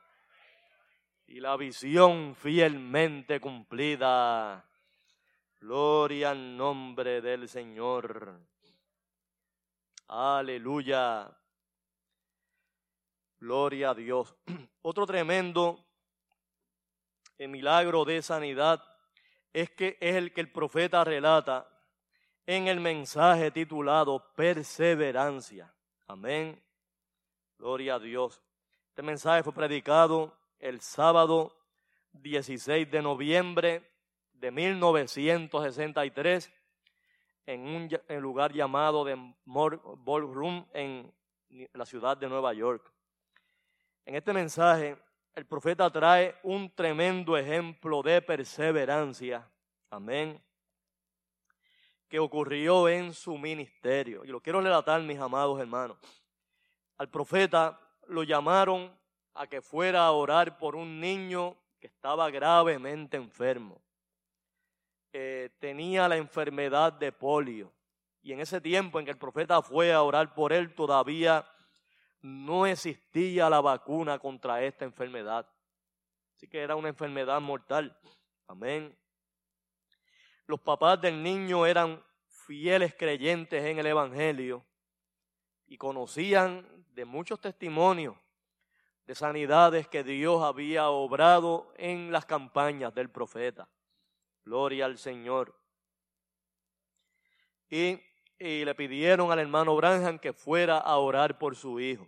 Y 1.26 1.40
la 1.40 1.56
visión 1.56 2.36
fielmente 2.36 3.40
cumplida. 3.40 4.64
Gloria 5.60 6.30
al 6.30 6.56
nombre 6.56 7.20
del 7.20 7.48
Señor. 7.48 8.40
Aleluya. 10.06 11.28
Gloria 13.40 13.90
a 13.90 13.94
Dios. 13.94 14.36
Otro 14.82 15.04
tremendo 15.04 15.84
milagro 17.38 18.04
de 18.04 18.22
sanidad 18.22 18.82
es 19.52 19.70
que 19.70 19.98
es 20.00 20.14
el 20.14 20.32
que 20.32 20.40
el 20.40 20.52
profeta 20.52 21.02
relata 21.02 21.68
en 22.48 22.66
el 22.66 22.80
mensaje 22.80 23.50
titulado 23.50 24.24
Perseverancia. 24.34 25.70
Amén. 26.06 26.58
Gloria 27.58 27.96
a 27.96 27.98
Dios. 27.98 28.42
Este 28.88 29.02
mensaje 29.02 29.42
fue 29.42 29.52
predicado 29.52 30.34
el 30.58 30.80
sábado 30.80 31.54
16 32.12 32.90
de 32.90 33.02
noviembre 33.02 33.92
de 34.32 34.50
1963 34.50 36.50
en 37.44 37.66
un 37.66 37.90
lugar 38.22 38.54
llamado 38.54 39.04
de 39.04 39.14
Ballroom 39.44 40.64
en 40.72 41.12
la 41.74 41.84
ciudad 41.84 42.16
de 42.16 42.30
Nueva 42.30 42.54
York. 42.54 42.90
En 44.06 44.14
este 44.14 44.32
mensaje, 44.32 44.96
el 45.34 45.44
profeta 45.44 45.90
trae 45.90 46.34
un 46.44 46.74
tremendo 46.74 47.36
ejemplo 47.36 48.02
de 48.02 48.22
perseverancia. 48.22 49.46
Amén. 49.90 50.42
Que 52.08 52.18
ocurrió 52.18 52.88
en 52.88 53.12
su 53.12 53.36
ministerio. 53.36 54.24
Y 54.24 54.28
lo 54.28 54.40
quiero 54.40 54.60
relatar, 54.60 55.02
mis 55.02 55.18
amados 55.18 55.60
hermanos. 55.60 55.98
Al 56.96 57.08
profeta 57.10 57.78
lo 58.06 58.22
llamaron 58.22 58.90
a 59.34 59.46
que 59.46 59.60
fuera 59.60 60.06
a 60.06 60.12
orar 60.12 60.58
por 60.58 60.74
un 60.74 61.00
niño 61.00 61.56
que 61.80 61.86
estaba 61.86 62.30
gravemente 62.30 63.16
enfermo. 63.16 63.80
Tenía 65.58 66.08
la 66.08 66.16
enfermedad 66.16 66.92
de 66.92 67.12
polio. 67.12 67.72
Y 68.22 68.32
en 68.32 68.40
ese 68.40 68.60
tiempo 68.60 68.98
en 68.98 69.04
que 69.04 69.10
el 69.12 69.18
profeta 69.18 69.62
fue 69.62 69.92
a 69.92 70.02
orar 70.02 70.34
por 70.34 70.52
él, 70.52 70.74
todavía 70.74 71.44
no 72.20 72.66
existía 72.66 73.48
la 73.48 73.60
vacuna 73.60 74.18
contra 74.18 74.62
esta 74.62 74.84
enfermedad. 74.84 75.46
Así 76.34 76.48
que 76.48 76.60
era 76.60 76.74
una 76.74 76.88
enfermedad 76.88 77.40
mortal. 77.40 77.96
Amén. 78.46 78.96
Los 80.48 80.58
papás 80.58 81.00
del 81.00 81.22
niño 81.22 81.64
eran 81.64 82.02
fieles 82.26 82.92
creyentes 82.98 83.64
en 83.64 83.78
el 83.78 83.86
Evangelio 83.86 84.64
y 85.68 85.78
conocían 85.78 86.66
de 86.94 87.04
muchos 87.04 87.40
testimonios 87.40 88.16
de 89.06 89.14
sanidades 89.14 89.86
que 89.86 90.02
Dios 90.02 90.42
había 90.42 90.88
obrado 90.88 91.72
en 91.76 92.10
las 92.10 92.26
campañas 92.26 92.92
del 92.92 93.08
profeta. 93.08 93.68
Gloria 94.44 94.86
al 94.86 94.98
Señor. 94.98 95.54
Y 97.70 98.00
y 98.38 98.64
le 98.64 98.74
pidieron 98.74 99.32
al 99.32 99.40
hermano 99.40 99.74
Branham 99.74 100.18
que 100.18 100.32
fuera 100.32 100.78
a 100.78 100.96
orar 100.98 101.38
por 101.38 101.56
su 101.56 101.80
hijo. 101.80 102.06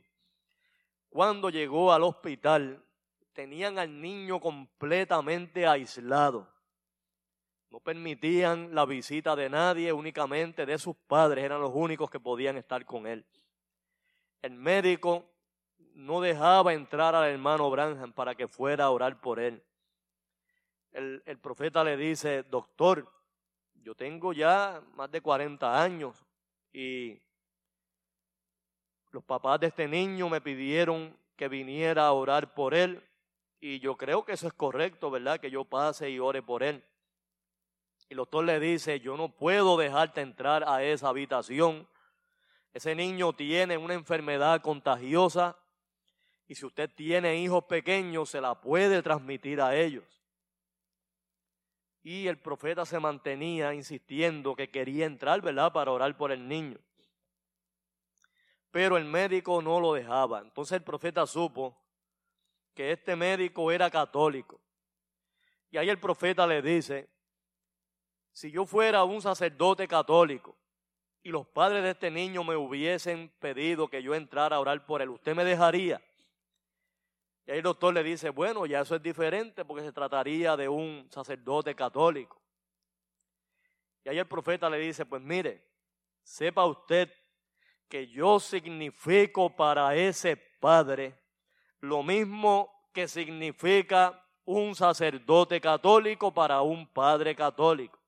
Cuando 1.08 1.50
llegó 1.50 1.92
al 1.92 2.04
hospital, 2.04 2.84
tenían 3.32 3.78
al 3.78 4.00
niño 4.00 4.40
completamente 4.40 5.66
aislado. 5.66 6.48
No 7.70 7.78
permitían 7.80 8.74
la 8.74 8.84
visita 8.84 9.36
de 9.36 9.48
nadie, 9.48 9.92
únicamente 9.92 10.66
de 10.66 10.76
sus 10.78 10.96
padres, 10.96 11.44
eran 11.44 11.60
los 11.60 11.72
únicos 11.72 12.10
que 12.10 12.18
podían 12.18 12.56
estar 12.56 12.84
con 12.84 13.06
él. 13.06 13.24
El 14.42 14.52
médico 14.52 15.24
no 15.94 16.20
dejaba 16.20 16.72
entrar 16.72 17.14
al 17.14 17.30
hermano 17.30 17.70
Branham 17.70 18.12
para 18.12 18.34
que 18.34 18.48
fuera 18.48 18.84
a 18.86 18.90
orar 18.90 19.20
por 19.20 19.38
él. 19.38 19.62
El, 20.92 21.22
el 21.26 21.38
profeta 21.38 21.84
le 21.84 21.96
dice, 21.96 22.42
doctor, 22.42 23.08
yo 23.82 23.94
tengo 23.94 24.32
ya 24.32 24.82
más 24.94 25.10
de 25.10 25.20
40 25.20 25.82
años 25.82 26.24
y 26.72 27.20
los 29.12 29.24
papás 29.24 29.60
de 29.60 29.68
este 29.68 29.86
niño 29.86 30.28
me 30.28 30.40
pidieron 30.40 31.16
que 31.36 31.48
viniera 31.48 32.06
a 32.06 32.12
orar 32.12 32.52
por 32.54 32.74
él 32.74 33.02
y 33.60 33.78
yo 33.78 33.96
creo 33.96 34.24
que 34.24 34.32
eso 34.32 34.46
es 34.46 34.52
correcto, 34.54 35.10
¿verdad? 35.10 35.38
Que 35.38 35.50
yo 35.50 35.64
pase 35.64 36.10
y 36.10 36.18
ore 36.18 36.42
por 36.42 36.62
él. 36.62 36.82
El 38.10 38.16
doctor 38.16 38.44
le 38.44 38.58
dice, 38.58 38.98
yo 38.98 39.16
no 39.16 39.28
puedo 39.28 39.76
dejarte 39.76 40.20
entrar 40.20 40.64
a 40.68 40.82
esa 40.82 41.08
habitación. 41.08 41.86
Ese 42.74 42.96
niño 42.96 43.32
tiene 43.32 43.78
una 43.78 43.94
enfermedad 43.94 44.60
contagiosa 44.62 45.56
y 46.48 46.56
si 46.56 46.66
usted 46.66 46.90
tiene 46.92 47.36
hijos 47.36 47.64
pequeños 47.64 48.28
se 48.28 48.40
la 48.40 48.60
puede 48.60 49.00
transmitir 49.00 49.60
a 49.60 49.76
ellos. 49.76 50.02
Y 52.02 52.26
el 52.26 52.36
profeta 52.36 52.84
se 52.84 52.98
mantenía 52.98 53.72
insistiendo 53.74 54.56
que 54.56 54.70
quería 54.70 55.06
entrar, 55.06 55.40
¿verdad?, 55.40 55.72
para 55.72 55.92
orar 55.92 56.16
por 56.16 56.32
el 56.32 56.48
niño. 56.48 56.78
Pero 58.72 58.96
el 58.96 59.04
médico 59.04 59.62
no 59.62 59.78
lo 59.78 59.94
dejaba. 59.94 60.40
Entonces 60.40 60.78
el 60.78 60.82
profeta 60.82 61.24
supo 61.28 61.80
que 62.74 62.90
este 62.90 63.14
médico 63.14 63.70
era 63.70 63.88
católico. 63.88 64.60
Y 65.70 65.76
ahí 65.76 65.88
el 65.88 66.00
profeta 66.00 66.44
le 66.44 66.60
dice, 66.60 67.08
si 68.40 68.50
yo 68.50 68.64
fuera 68.64 69.04
un 69.04 69.20
sacerdote 69.20 69.86
católico 69.86 70.56
y 71.22 71.28
los 71.28 71.46
padres 71.46 71.82
de 71.82 71.90
este 71.90 72.10
niño 72.10 72.42
me 72.42 72.56
hubiesen 72.56 73.30
pedido 73.38 73.86
que 73.86 74.02
yo 74.02 74.14
entrara 74.14 74.56
a 74.56 74.60
orar 74.60 74.86
por 74.86 75.02
él, 75.02 75.10
¿usted 75.10 75.34
me 75.34 75.44
dejaría? 75.44 76.00
Y 77.46 77.50
ahí 77.50 77.58
el 77.58 77.62
doctor 77.62 77.92
le 77.92 78.02
dice, 78.02 78.30
bueno, 78.30 78.64
ya 78.64 78.80
eso 78.80 78.96
es 78.96 79.02
diferente 79.02 79.62
porque 79.66 79.84
se 79.84 79.92
trataría 79.92 80.56
de 80.56 80.70
un 80.70 81.06
sacerdote 81.10 81.74
católico. 81.74 82.40
Y 84.04 84.08
ahí 84.08 84.18
el 84.18 84.26
profeta 84.26 84.70
le 84.70 84.78
dice, 84.78 85.04
pues 85.04 85.20
mire, 85.20 85.62
sepa 86.22 86.64
usted 86.64 87.12
que 87.90 88.06
yo 88.06 88.40
significo 88.40 89.54
para 89.54 89.94
ese 89.94 90.38
padre 90.38 91.14
lo 91.80 92.02
mismo 92.02 92.88
que 92.94 93.06
significa 93.06 94.26
un 94.46 94.74
sacerdote 94.74 95.60
católico 95.60 96.32
para 96.32 96.62
un 96.62 96.86
padre 96.86 97.36
católico. 97.36 97.99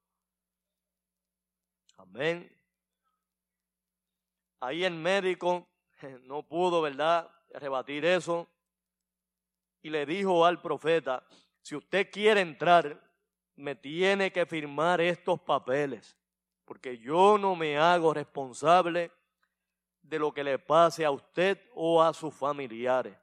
Amén. 2.02 2.50
Ahí 4.60 4.84
el 4.84 4.94
médico 4.94 5.68
no 6.24 6.42
pudo, 6.42 6.82
¿verdad?, 6.82 7.30
rebatir 7.50 8.04
eso 8.04 8.48
y 9.82 9.90
le 9.90 10.06
dijo 10.06 10.44
al 10.44 10.60
profeta, 10.60 11.24
si 11.60 11.76
usted 11.76 12.10
quiere 12.10 12.40
entrar, 12.40 13.00
me 13.56 13.74
tiene 13.74 14.32
que 14.32 14.46
firmar 14.46 15.00
estos 15.00 15.40
papeles, 15.40 16.16
porque 16.64 16.98
yo 16.98 17.36
no 17.38 17.54
me 17.54 17.76
hago 17.76 18.14
responsable 18.14 19.12
de 20.00 20.18
lo 20.18 20.32
que 20.32 20.42
le 20.42 20.58
pase 20.58 21.04
a 21.04 21.10
usted 21.10 21.60
o 21.74 22.02
a 22.02 22.12
sus 22.12 22.34
familiares. 22.34 23.16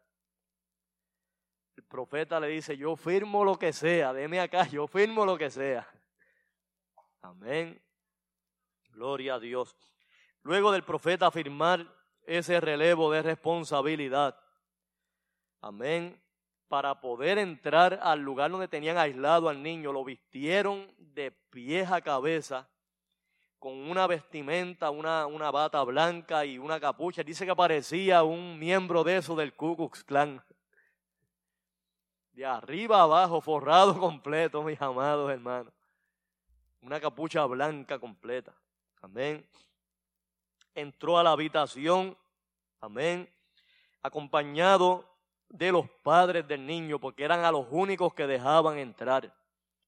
El 1.76 1.84
profeta 1.84 2.40
le 2.40 2.48
dice, 2.48 2.78
yo 2.78 2.96
firmo 2.96 3.44
lo 3.44 3.58
que 3.58 3.74
sea, 3.74 4.14
deme 4.14 4.40
acá, 4.40 4.68
yo 4.68 4.88
firmo 4.88 5.26
lo 5.26 5.38
que 5.38 5.50
sea. 5.50 5.88
Amén. 7.22 7.82
Gloria 8.90 9.36
a 9.36 9.40
Dios. 9.40 9.76
Luego 10.44 10.72
del 10.72 10.84
profeta 10.84 11.32
firmar 11.32 11.86
ese 12.26 12.60
relevo 12.60 13.12
de 13.12 13.22
responsabilidad. 13.22 14.40
Amén 15.62 16.22
para 16.70 17.02
poder 17.02 17.40
entrar 17.40 18.00
al 18.02 18.20
lugar 18.20 18.52
donde 18.52 18.68
tenían 18.68 18.98
aislado 18.98 19.50
al 19.50 19.62
niño, 19.62 19.92
lo 19.92 20.06
vistieron 20.06 20.88
de 20.98 21.32
pies 21.32 21.92
a 21.92 22.00
cabeza 22.00 22.70
con 23.58 23.74
una 23.74 24.08
vestimenta, 24.08 24.92
una, 24.92 25.26
una 25.26 25.52
bata 25.52 25.84
blanca 25.84 26.46
y 26.46 26.58
una 26.60 26.80
capucha. 26.80 27.24
Dice 27.24 27.46
que 27.46 27.56
parecía 27.56 28.24
un 28.24 28.58
miembro 28.58 29.04
de 29.04 29.18
eso 29.18 29.36
del 29.36 29.54
Ku 29.54 29.76
Klux 29.76 30.04
Klan. 30.04 30.42
De 32.32 32.46
arriba 32.46 33.02
abajo, 33.02 33.42
forrado 33.42 34.00
completo, 34.00 34.64
mis 34.64 34.80
amados 34.80 35.30
hermanos. 35.32 35.74
Una 36.82 37.02
capucha 37.02 37.44
blanca 37.46 38.00
completa. 38.00 38.56
Amén. 39.02 39.48
Entró 40.76 41.18
a 41.18 41.24
la 41.24 41.32
habitación. 41.32 42.18
Amén. 42.80 43.30
Acompañado 44.02 45.06
de 45.50 45.72
los 45.72 45.90
padres 46.04 46.48
del 46.48 46.66
niño, 46.66 47.00
porque 47.00 47.24
eran 47.24 47.44
a 47.44 47.52
los 47.52 47.66
únicos 47.70 48.14
que 48.14 48.28
dejaban 48.28 48.78
entrar. 48.78 49.34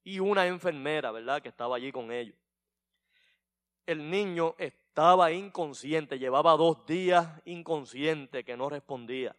Y 0.04 0.18
una 0.18 0.46
enfermera, 0.46 1.12
¿verdad?, 1.12 1.40
que 1.40 1.48
estaba 1.48 1.76
allí 1.76 1.92
con 1.92 2.10
ellos. 2.10 2.36
El 3.86 4.10
niño 4.10 4.54
estaba 4.58 5.32
inconsciente, 5.32 6.18
llevaba 6.18 6.56
dos 6.56 6.84
días 6.86 7.40
inconsciente 7.44 8.44
que 8.44 8.56
no 8.56 8.68
respondía. 8.68 9.36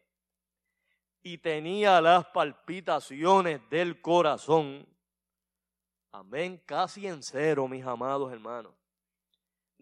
Y 1.21 1.37
tenía 1.37 2.01
las 2.01 2.25
palpitaciones 2.27 3.61
del 3.69 4.01
corazón. 4.01 4.85
Amén, 6.11 6.61
casi 6.65 7.07
en 7.07 7.23
cero, 7.23 7.67
mis 7.67 7.85
amados 7.85 8.31
hermanos. 8.31 8.73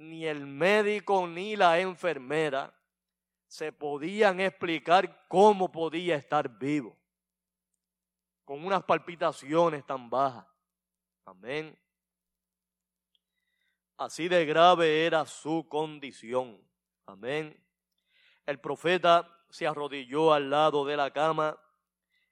Ni 0.02 0.26
el 0.26 0.48
médico 0.48 1.28
ni 1.28 1.56
la 1.56 1.80
enfermera 1.80 2.74
se 3.48 3.72
podían 3.72 4.40
explicar 4.40 5.28
cómo 5.28 5.72
podía 5.72 6.16
estar 6.16 6.50
vivo, 6.58 6.98
con 8.44 8.66
unas 8.66 8.84
palpitaciones 8.84 9.86
tan 9.86 10.10
bajas. 10.10 10.48
Amén. 11.26 11.78
Así 13.98 14.28
de 14.28 14.46
grave 14.46 15.06
era 15.06 15.26
su 15.26 15.68
condición. 15.70 16.60
Amén. 17.06 17.56
El 18.48 18.60
profeta 18.60 19.30
se 19.50 19.68
arrodilló 19.68 20.34
al 20.34 20.50
lado 20.50 20.84
de 20.84 20.98
la 20.98 21.12
cama. 21.12 21.60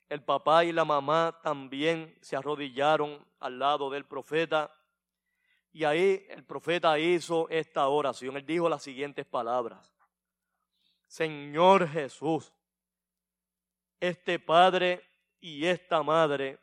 El 0.07 0.23
papá 0.23 0.65
y 0.65 0.71
la 0.71 0.85
mamá 0.85 1.39
también 1.43 2.17
se 2.21 2.35
arrodillaron 2.35 3.23
al 3.39 3.59
lado 3.59 3.91
del 3.91 4.05
profeta. 4.05 4.73
Y 5.71 5.83
ahí 5.83 6.25
el 6.29 6.43
profeta 6.43 6.97
hizo 6.97 7.47
esta 7.49 7.87
oración. 7.87 8.37
Él 8.37 8.45
dijo 8.45 8.67
las 8.67 8.83
siguientes 8.83 9.25
palabras. 9.25 9.93
Señor 11.07 11.87
Jesús, 11.87 12.53
este 13.99 14.39
padre 14.39 15.03
y 15.39 15.65
esta 15.65 16.03
madre 16.03 16.59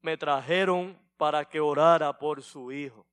me 0.00 0.16
trajeron 0.16 0.98
para 1.16 1.44
que 1.44 1.60
orara 1.60 2.18
por 2.18 2.42
su 2.42 2.72
hijo. 2.72 3.06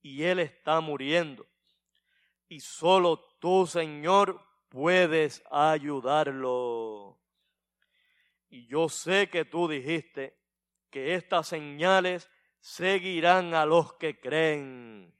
Y 0.00 0.22
él 0.22 0.38
está 0.38 0.80
muriendo. 0.80 1.46
Y 2.48 2.60
solo 2.60 3.18
tú, 3.38 3.66
Señor, 3.66 4.40
puedes 4.68 5.42
ayudarlo. 5.50 7.18
Y 8.48 8.66
yo 8.66 8.88
sé 8.88 9.28
que 9.28 9.44
tú 9.44 9.68
dijiste 9.68 10.38
que 10.90 11.14
estas 11.14 11.48
señales 11.48 12.30
seguirán 12.64 13.52
a 13.52 13.66
los 13.66 13.92
que 13.92 14.18
creen. 14.18 15.14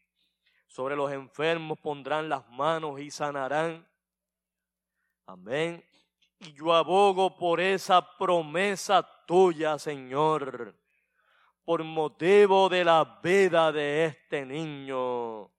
Sobre 0.66 0.96
los 0.96 1.12
enfermos 1.12 1.78
pondrán 1.78 2.26
las 2.26 2.48
manos 2.48 2.98
y 2.98 3.10
sanarán. 3.10 3.86
Amén. 5.26 5.84
Y 6.38 6.54
yo 6.54 6.72
abogo 6.72 7.36
por 7.36 7.60
esa 7.60 8.16
promesa 8.16 9.06
tuya, 9.26 9.78
Señor, 9.78 10.74
por 11.66 11.84
motivo 11.84 12.70
de 12.70 12.82
la 12.82 13.20
vida 13.22 13.70
de 13.70 14.06
este 14.06 14.46
niño. 14.46 15.50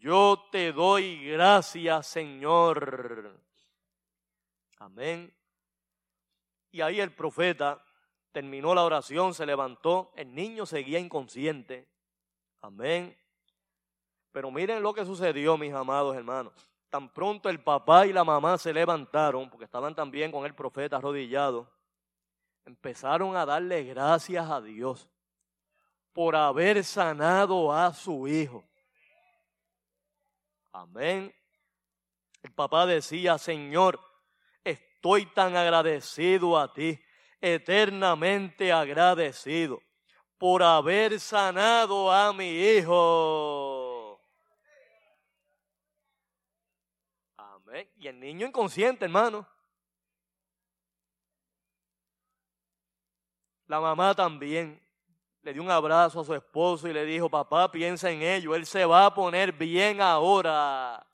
Yo 0.00 0.48
te 0.50 0.72
doy 0.72 1.28
gracias, 1.28 2.06
Señor. 2.06 3.38
Amén. 4.78 5.32
Y 6.70 6.80
ahí 6.80 7.00
el 7.00 7.14
profeta 7.14 7.84
terminó 8.32 8.74
la 8.74 8.84
oración, 8.84 9.34
se 9.34 9.46
levantó, 9.46 10.12
el 10.16 10.34
niño 10.34 10.66
seguía 10.66 10.98
inconsciente. 10.98 11.88
Amén. 12.60 13.16
Pero 14.32 14.50
miren 14.50 14.82
lo 14.82 14.94
que 14.94 15.04
sucedió, 15.04 15.56
mis 15.56 15.72
amados 15.72 16.16
hermanos. 16.16 16.52
Tan 16.88 17.12
pronto 17.12 17.48
el 17.48 17.62
papá 17.62 18.06
y 18.06 18.12
la 18.12 18.24
mamá 18.24 18.58
se 18.58 18.72
levantaron, 18.72 19.48
porque 19.48 19.66
estaban 19.66 19.94
también 19.94 20.32
con 20.32 20.44
el 20.44 20.54
profeta 20.54 20.96
arrodillado, 20.96 21.70
empezaron 22.64 23.36
a 23.36 23.46
darle 23.46 23.84
gracias 23.84 24.48
a 24.50 24.60
Dios 24.60 25.08
por 26.12 26.36
haber 26.36 26.84
sanado 26.84 27.72
a 27.72 27.92
su 27.92 28.28
hijo. 28.28 28.64
Amén. 30.72 31.34
El 32.42 32.52
papá 32.52 32.86
decía, 32.86 33.38
Señor, 33.38 34.00
estoy 34.64 35.26
tan 35.26 35.56
agradecido 35.56 36.58
a 36.58 36.72
ti, 36.72 36.98
eternamente 37.42 38.72
agradecido, 38.72 39.82
por 40.38 40.62
haber 40.62 41.18
sanado 41.18 42.10
a 42.10 42.32
mi 42.32 42.48
hijo. 42.48 44.20
Amén. 47.36 47.90
Y 47.96 48.06
el 48.06 48.20
niño 48.20 48.46
inconsciente, 48.46 49.04
hermano. 49.04 49.46
La 53.66 53.80
mamá 53.80 54.14
también 54.14 54.80
le 55.42 55.52
dio 55.52 55.62
un 55.62 55.70
abrazo 55.70 56.20
a 56.20 56.24
su 56.24 56.34
esposo 56.34 56.86
y 56.86 56.92
le 56.92 57.04
dijo, 57.04 57.28
papá, 57.28 57.70
piensa 57.72 58.10
en 58.10 58.22
ello, 58.22 58.54
él 58.54 58.66
se 58.66 58.84
va 58.84 59.06
a 59.06 59.14
poner 59.14 59.52
bien 59.52 60.00
ahora. 60.00 61.04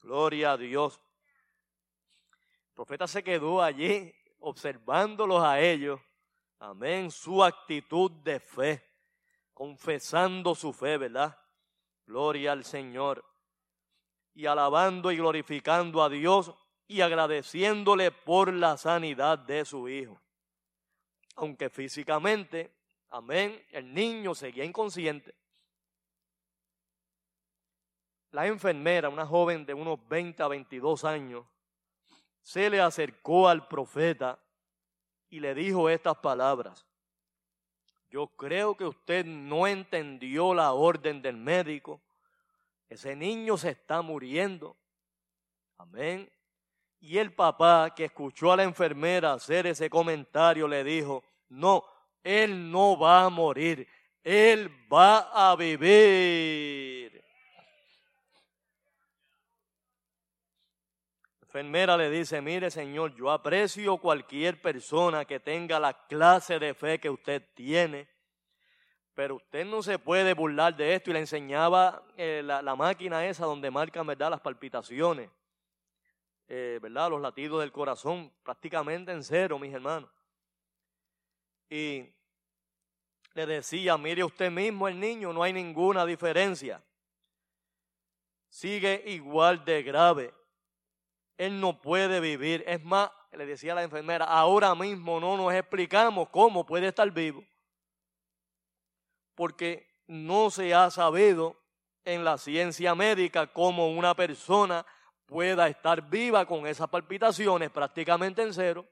Gloria 0.00 0.52
a 0.52 0.56
Dios. 0.56 1.00
El 2.68 2.74
profeta 2.74 3.08
se 3.08 3.24
quedó 3.24 3.60
allí 3.60 4.14
observándolos 4.44 5.42
a 5.42 5.60
ellos. 5.60 6.00
Amén. 6.58 7.10
Su 7.10 7.42
actitud 7.42 8.10
de 8.10 8.40
fe, 8.40 8.82
confesando 9.52 10.54
su 10.54 10.72
fe, 10.72 10.96
¿verdad? 10.96 11.38
Gloria 12.06 12.52
al 12.52 12.64
Señor. 12.64 13.24
Y 14.34 14.46
alabando 14.46 15.12
y 15.12 15.16
glorificando 15.16 16.02
a 16.02 16.08
Dios 16.08 16.52
y 16.86 17.00
agradeciéndole 17.00 18.10
por 18.10 18.52
la 18.52 18.76
sanidad 18.76 19.38
de 19.38 19.64
su 19.64 19.88
hijo. 19.88 20.20
Aunque 21.36 21.70
físicamente 21.70 22.74
Amén. 23.14 23.64
El 23.70 23.94
niño 23.94 24.34
seguía 24.34 24.64
inconsciente. 24.64 25.32
La 28.32 28.48
enfermera, 28.48 29.08
una 29.08 29.24
joven 29.24 29.64
de 29.64 29.72
unos 29.72 30.00
20 30.08 30.42
a 30.42 30.48
22 30.48 31.04
años, 31.04 31.46
se 32.44 32.70
le 32.70 32.80
acercó 32.80 33.48
al 33.48 33.66
profeta 33.66 34.38
y 35.28 35.40
le 35.40 35.52
dijo 35.54 35.88
estas 35.88 36.18
palabras. 36.18 36.86
Yo 38.10 38.28
creo 38.28 38.76
que 38.76 38.84
usted 38.84 39.24
no 39.24 39.66
entendió 39.66 40.54
la 40.54 40.72
orden 40.72 41.20
del 41.20 41.36
médico. 41.36 42.00
Ese 42.88 43.16
niño 43.16 43.56
se 43.56 43.70
está 43.70 44.02
muriendo. 44.02 44.76
Amén. 45.78 46.30
Y 47.00 47.18
el 47.18 47.32
papá 47.32 47.92
que 47.96 48.04
escuchó 48.04 48.52
a 48.52 48.56
la 48.56 48.62
enfermera 48.62 49.32
hacer 49.32 49.66
ese 49.66 49.90
comentario 49.90 50.68
le 50.68 50.84
dijo, 50.84 51.24
no, 51.48 51.82
él 52.22 52.70
no 52.70 52.98
va 52.98 53.24
a 53.24 53.30
morir, 53.30 53.88
Él 54.22 54.70
va 54.90 55.50
a 55.50 55.56
vivir. 55.56 57.22
La 61.40 61.43
enfermera 61.54 61.96
le 61.96 62.10
dice, 62.10 62.40
mire 62.40 62.68
señor, 62.68 63.14
yo 63.14 63.30
aprecio 63.30 63.98
cualquier 63.98 64.60
persona 64.60 65.24
que 65.24 65.38
tenga 65.38 65.78
la 65.78 65.92
clase 66.08 66.58
de 66.58 66.74
fe 66.74 66.98
que 66.98 67.08
usted 67.08 67.46
tiene, 67.54 68.08
pero 69.14 69.36
usted 69.36 69.64
no 69.64 69.80
se 69.80 70.00
puede 70.00 70.34
burlar 70.34 70.74
de 70.74 70.96
esto 70.96 71.10
y 71.10 71.12
le 71.12 71.20
enseñaba 71.20 72.02
eh, 72.16 72.42
la, 72.44 72.74
máquina 72.74 73.24
esa 73.24 73.46
donde 73.46 73.70
marcan, 73.70 74.04
¿verdad?, 74.04 74.30
las 74.30 74.40
palpitaciones, 74.40 75.30
eh, 76.48 76.80
¿verdad?, 76.82 77.10
los 77.10 77.20
latidos 77.20 77.60
del 77.60 77.70
corazón, 77.70 78.32
prácticamente 78.42 79.12
en 79.12 79.22
cero, 79.22 79.56
mis 79.56 79.72
hermanos. 79.72 80.10
Y 81.70 82.04
le 83.34 83.46
decía, 83.46 83.96
mire 83.96 84.24
usted 84.24 84.50
mismo 84.50 84.88
el 84.88 84.98
niño, 84.98 85.32
no 85.32 85.44
hay 85.44 85.52
ninguna 85.52 86.04
diferencia. 86.04 86.82
Sigue 88.48 89.04
igual 89.06 89.64
de 89.64 89.84
grave. 89.84 90.34
Él 91.36 91.60
no 91.60 91.80
puede 91.80 92.20
vivir. 92.20 92.64
Es 92.66 92.82
más, 92.84 93.10
le 93.32 93.46
decía 93.46 93.72
a 93.72 93.76
la 93.76 93.82
enfermera, 93.82 94.24
ahora 94.24 94.74
mismo 94.74 95.20
no 95.20 95.36
nos 95.36 95.52
explicamos 95.52 96.28
cómo 96.30 96.64
puede 96.64 96.88
estar 96.88 97.10
vivo. 97.10 97.44
Porque 99.34 99.88
no 100.06 100.50
se 100.50 100.74
ha 100.74 100.90
sabido 100.90 101.60
en 102.04 102.24
la 102.24 102.38
ciencia 102.38 102.94
médica 102.94 103.46
cómo 103.46 103.90
una 103.90 104.14
persona 104.14 104.86
pueda 105.26 105.68
estar 105.68 106.08
viva 106.08 106.46
con 106.46 106.66
esas 106.66 106.88
palpitaciones 106.88 107.70
prácticamente 107.70 108.42
en 108.42 108.52
cero 108.52 108.86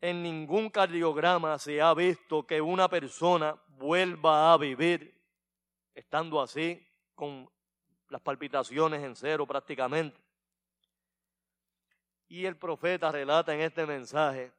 en 0.00 0.22
ningún 0.22 0.70
cardiograma 0.70 1.58
se 1.58 1.80
ha 1.80 1.92
visto 1.94 2.46
que 2.46 2.60
una 2.60 2.88
persona 2.88 3.60
vuelva 3.68 4.52
a 4.52 4.56
vivir 4.56 5.20
estando 5.94 6.40
así, 6.40 6.86
con 7.14 7.50
las 8.10 8.20
palpitaciones 8.20 9.02
en 9.02 9.16
cero 9.16 9.46
prácticamente. 9.46 10.20
Y 12.28 12.44
el 12.44 12.56
profeta 12.56 13.10
relata 13.10 13.54
en 13.54 13.62
este 13.62 13.86
mensaje, 13.86 14.52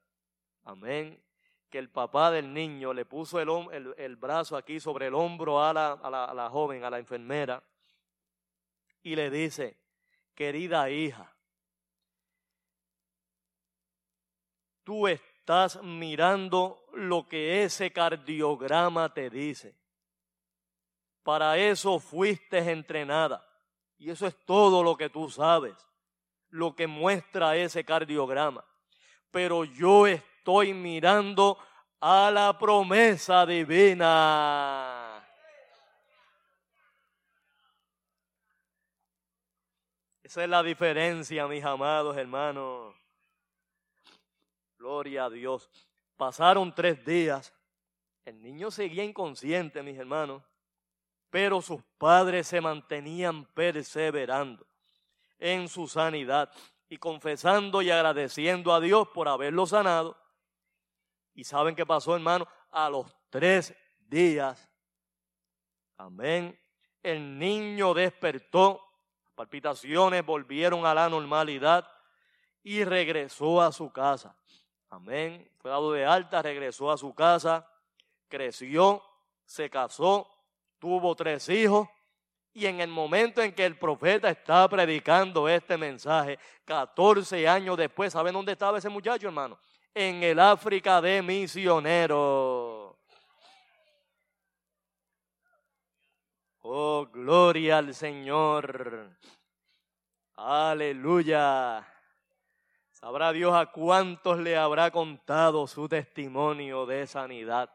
amén, 0.63 1.21
que 1.69 1.77
el 1.77 1.89
papá 1.89 2.31
del 2.31 2.53
niño 2.53 2.93
le 2.93 3.05
puso 3.05 3.39
el, 3.39 3.93
el, 3.97 4.15
brazo 4.15 4.57
aquí 4.57 4.79
sobre 4.79 5.07
el 5.07 5.13
hombro 5.13 5.63
a 5.63 5.71
la, 5.71 5.91
a 5.93 6.33
la 6.33 6.49
joven, 6.49 6.83
a 6.83 6.89
la 6.89 6.99
enfermera, 6.99 7.63
y 9.03 9.15
le 9.15 9.29
dice, 9.29 9.77
querida 10.35 10.89
hija, 10.89 11.33
tú 14.83 15.07
estás 15.07 15.81
mirando 15.81 16.85
lo 16.93 17.27
que 17.27 17.63
ese 17.63 17.91
cardiograma 17.91 19.13
te 19.13 19.29
dice. 19.29 19.80
Para 21.23 21.57
eso 21.57 21.99
fuiste 21.99 22.57
entrenada. 22.57 23.45
Y 23.97 24.09
eso 24.09 24.25
es 24.25 24.35
todo 24.45 24.81
lo 24.81 24.97
que 24.97 25.09
tú 25.09 25.29
sabes, 25.29 25.75
lo 26.49 26.75
que 26.75 26.87
muestra 26.87 27.55
ese 27.55 27.83
cardiograma. 27.83 28.65
Pero 29.29 29.63
yo 29.63 30.07
estoy 30.07 30.73
mirando 30.73 31.57
a 31.99 32.31
la 32.31 32.57
promesa 32.57 33.45
divina. 33.45 35.23
Esa 40.23 40.43
es 40.43 40.49
la 40.49 40.63
diferencia, 40.63 41.45
mis 41.45 41.63
amados 41.63 42.17
hermanos. 42.17 42.95
Gloria 44.77 45.25
a 45.25 45.29
Dios. 45.29 45.69
Pasaron 46.17 46.73
tres 46.73 47.05
días. 47.05 47.53
El 48.25 48.41
niño 48.41 48.71
seguía 48.71 49.03
inconsciente, 49.03 49.83
mis 49.83 49.97
hermanos 49.99 50.41
pero 51.31 51.61
sus 51.61 51.81
padres 51.97 52.45
se 52.45 52.61
mantenían 52.61 53.45
perseverando 53.45 54.67
en 55.39 55.67
su 55.67 55.87
sanidad 55.87 56.51
y 56.87 56.97
confesando 56.97 57.81
y 57.81 57.89
agradeciendo 57.89 58.73
a 58.73 58.81
Dios 58.81 59.07
por 59.07 59.29
haberlo 59.29 59.65
sanado. 59.65 60.17
¿Y 61.33 61.45
saben 61.45 61.73
qué 61.73 61.85
pasó, 61.85 62.13
hermano? 62.13 62.47
A 62.69 62.89
los 62.89 63.15
tres 63.29 63.73
días, 63.97 64.69
amén, 65.97 66.59
el 67.01 67.39
niño 67.39 67.93
despertó, 67.93 68.81
palpitaciones 69.33 70.25
volvieron 70.25 70.85
a 70.85 70.93
la 70.93 71.07
normalidad 71.09 71.87
y 72.61 72.83
regresó 72.83 73.61
a 73.61 73.71
su 73.71 73.89
casa. 73.91 74.35
Amén. 74.89 75.49
Fue 75.59 75.71
dado 75.71 75.93
de 75.93 76.05
alta, 76.05 76.41
regresó 76.41 76.91
a 76.91 76.97
su 76.97 77.15
casa, 77.15 77.65
creció, 78.27 79.01
se 79.45 79.69
casó, 79.69 80.27
tuvo 80.81 81.15
tres 81.15 81.47
hijos. 81.47 81.87
Y 82.53 82.65
en 82.65 82.81
el 82.81 82.89
momento 82.89 83.41
en 83.41 83.53
que 83.53 83.65
el 83.65 83.77
profeta 83.77 84.29
estaba 84.29 84.67
predicando 84.67 85.47
este 85.47 85.77
mensaje, 85.77 86.37
14 86.65 87.47
años 87.47 87.77
después, 87.77 88.11
¿saben 88.11 88.33
dónde 88.33 88.51
estaba 88.51 88.77
ese 88.77 88.89
muchacho, 88.89 89.27
hermano? 89.27 89.57
En 89.93 90.21
el 90.21 90.37
África 90.37 90.99
de 90.99 91.21
misioneros. 91.21 92.97
Oh, 96.63 97.07
gloria 97.09 97.77
al 97.77 97.93
Señor. 97.93 99.09
Aleluya. 100.35 101.87
Sabrá 102.91 103.31
Dios 103.31 103.53
a 103.53 103.67
cuántos 103.67 104.39
le 104.39 104.57
habrá 104.57 104.91
contado 104.91 105.67
su 105.67 105.87
testimonio 105.87 106.85
de 106.85 107.07
sanidad. 107.07 107.69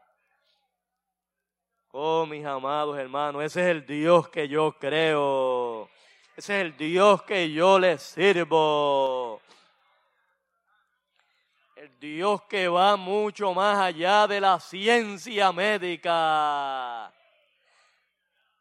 Oh, 1.99 2.27
mis 2.27 2.45
amados 2.45 2.95
hermanos, 2.95 3.43
ese 3.43 3.59
es 3.61 3.67
el 3.69 3.83
Dios 3.83 4.29
que 4.29 4.47
yo 4.47 4.71
creo. 4.73 5.89
Ese 6.35 6.59
es 6.59 6.65
el 6.67 6.77
Dios 6.77 7.23
que 7.23 7.51
yo 7.51 7.79
le 7.79 7.97
sirvo. 7.97 9.41
El 11.75 11.97
Dios 11.97 12.43
que 12.43 12.67
va 12.67 12.97
mucho 12.97 13.51
más 13.55 13.79
allá 13.79 14.27
de 14.27 14.39
la 14.39 14.59
ciencia 14.59 15.51
médica. 15.51 17.11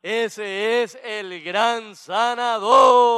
Ese 0.00 0.84
es 0.84 0.98
el 1.04 1.44
gran 1.44 1.94
sanador. 1.94 3.14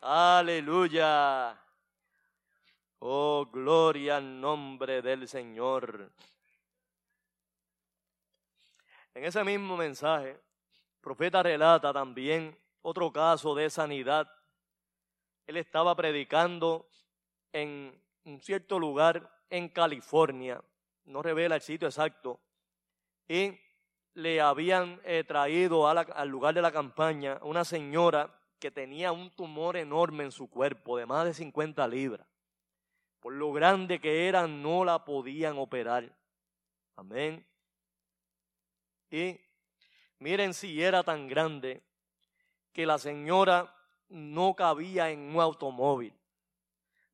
Aleluya. 0.00 1.60
Oh, 3.00 3.46
gloria 3.46 4.18
al 4.18 4.40
nombre 4.40 5.02
del 5.02 5.26
Señor. 5.26 6.12
En 9.16 9.24
ese 9.24 9.42
mismo 9.44 9.78
mensaje, 9.78 10.32
el 10.32 11.00
profeta 11.00 11.42
relata 11.42 11.90
también 11.90 12.54
otro 12.82 13.10
caso 13.10 13.54
de 13.54 13.70
sanidad. 13.70 14.30
Él 15.46 15.56
estaba 15.56 15.96
predicando 15.96 16.86
en 17.50 17.98
un 18.24 18.42
cierto 18.42 18.78
lugar 18.78 19.26
en 19.48 19.70
California, 19.70 20.62
no 21.06 21.22
revela 21.22 21.54
el 21.54 21.62
sitio 21.62 21.88
exacto, 21.88 22.40
y 23.26 23.58
le 24.12 24.42
habían 24.42 25.00
eh, 25.02 25.24
traído 25.24 25.88
al 25.88 26.28
lugar 26.28 26.52
de 26.52 26.60
la 26.60 26.70
campaña 26.70 27.38
una 27.40 27.64
señora 27.64 28.38
que 28.58 28.70
tenía 28.70 29.12
un 29.12 29.30
tumor 29.30 29.78
enorme 29.78 30.24
en 30.24 30.30
su 30.30 30.50
cuerpo, 30.50 30.98
de 30.98 31.06
más 31.06 31.24
de 31.24 31.32
50 31.32 31.88
libras. 31.88 32.26
Por 33.20 33.32
lo 33.32 33.50
grande 33.50 33.98
que 33.98 34.28
era, 34.28 34.46
no 34.46 34.84
la 34.84 35.06
podían 35.06 35.56
operar. 35.56 36.14
Amén. 36.96 37.46
Miren 40.18 40.54
si 40.54 40.82
era 40.82 41.02
tan 41.02 41.28
grande 41.28 41.82
que 42.72 42.86
la 42.86 42.98
señora 42.98 43.74
no 44.08 44.54
cabía 44.54 45.10
en 45.10 45.34
un 45.34 45.40
automóvil. 45.40 46.14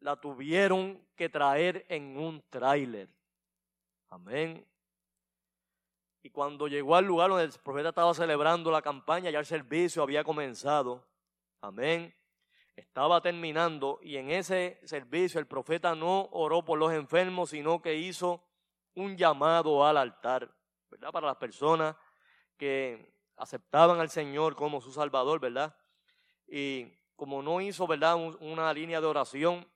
La 0.01 0.17
tuvieron 0.17 1.01
que 1.15 1.29
traer 1.29 1.87
en 1.88 2.17
un 2.17 2.43
tráiler. 2.51 3.09
Amén. 4.11 4.67
Y 6.23 6.31
cuando 6.31 6.69
llegó 6.69 6.97
al 6.97 7.05
lugar 7.05 7.31
donde 7.31 7.45
el 7.45 7.53
profeta 7.53 7.88
estaba 7.88 8.15
celebrando 8.15 8.71
la 8.71 8.83
campaña, 8.83 9.31
ya 9.31 9.38
el 9.38 9.47
servicio 9.47 10.03
había 10.03 10.23
comenzado. 10.23 11.05
Amén. 11.61 12.15
Estaba 12.77 13.21
terminando 13.21 13.99
y 14.03 14.17
en 14.17 14.31
ese 14.31 14.81
servicio 14.85 15.41
el 15.41 15.47
profeta 15.47 15.95
no 15.95 16.29
oró 16.33 16.65
por 16.65 16.79
los 16.79 16.93
enfermos, 16.93 17.51
sino 17.51 17.83
que 17.83 17.95
hizo 17.95 18.43
un 18.95 19.17
llamado 19.17 19.85
al 19.85 19.97
altar, 19.97 20.53
¿verdad? 20.92 21.11
Para 21.11 21.26
las 21.28 21.37
personas 21.37 21.96
que 22.59 23.12
aceptaban 23.37 23.98
al 23.98 24.11
Señor 24.11 24.55
como 24.55 24.81
su 24.81 24.92
Salvador, 24.92 25.40
¿verdad? 25.40 25.74
Y 26.46 26.87
como 27.16 27.42
no 27.42 27.61
hizo, 27.61 27.87
¿verdad? 27.87 28.16
una 28.40 28.72
línea 28.74 29.00
de 29.00 29.07
oración, 29.07 29.66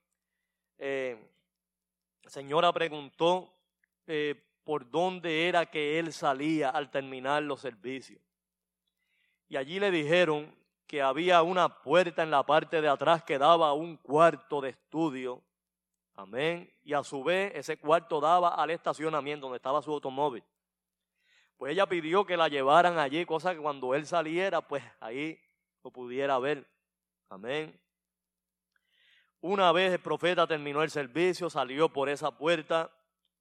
eh, 0.77 1.17
la 2.21 2.29
señora 2.29 2.71
preguntó 2.71 3.51
eh, 4.05 4.35
por 4.63 4.89
dónde 4.89 5.47
era 5.47 5.65
que 5.65 5.97
él 5.97 6.13
salía 6.13 6.69
al 6.69 6.91
terminar 6.91 7.41
los 7.41 7.61
servicios. 7.61 8.21
Y 9.49 9.57
allí 9.57 9.79
le 9.79 9.89
dijeron 9.89 10.55
que 10.85 11.01
había 11.01 11.41
una 11.41 11.81
puerta 11.81 12.21
en 12.21 12.29
la 12.29 12.45
parte 12.45 12.79
de 12.79 12.89
atrás 12.89 13.23
que 13.23 13.39
daba 13.39 13.69
a 13.69 13.73
un 13.73 13.97
cuarto 13.97 14.61
de 14.61 14.69
estudio. 14.69 15.41
Amén. 16.15 16.71
Y 16.83 16.93
a 16.93 17.03
su 17.03 17.23
vez 17.23 17.53
ese 17.55 17.77
cuarto 17.77 18.21
daba 18.21 18.49
al 18.49 18.69
estacionamiento 18.69 19.47
donde 19.47 19.57
estaba 19.57 19.81
su 19.81 19.91
automóvil. 19.91 20.43
Pues 21.57 21.73
ella 21.73 21.87
pidió 21.87 22.25
que 22.25 22.37
la 22.37 22.47
llevaran 22.47 22.99
allí, 22.99 23.25
cosa 23.25 23.53
que 23.53 23.59
cuando 23.59 23.93
él 23.95 24.05
saliera, 24.05 24.61
pues 24.61 24.83
ahí 24.99 25.39
lo 25.83 25.91
pudiera 25.91 26.37
ver. 26.39 26.65
Amén. 27.29 27.79
Una 29.41 29.71
vez 29.71 29.91
el 29.91 29.99
profeta 29.99 30.47
terminó 30.47 30.83
el 30.83 30.89
servicio, 30.89 31.49
salió 31.49 31.89
por 31.89 32.09
esa 32.09 32.31
puerta 32.31 32.91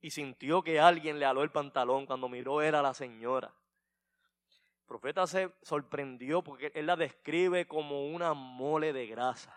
y 0.01 0.11
sintió 0.11 0.63
que 0.63 0.81
alguien 0.81 1.19
le 1.19 1.25
aló 1.25 1.43
el 1.43 1.51
pantalón. 1.51 2.07
Cuando 2.07 2.29
miró 2.29 2.63
era 2.63 2.83
la 2.83 2.95
señora 2.95 3.53
profeta 4.87 5.27
se 5.27 5.51
sorprendió 5.63 6.43
porque 6.43 6.71
él 6.75 6.87
la 6.87 6.97
describe 6.97 7.67
como 7.67 8.07
una 8.07 8.33
mole 8.33 8.93
de 8.93 9.07
grasa. 9.07 9.55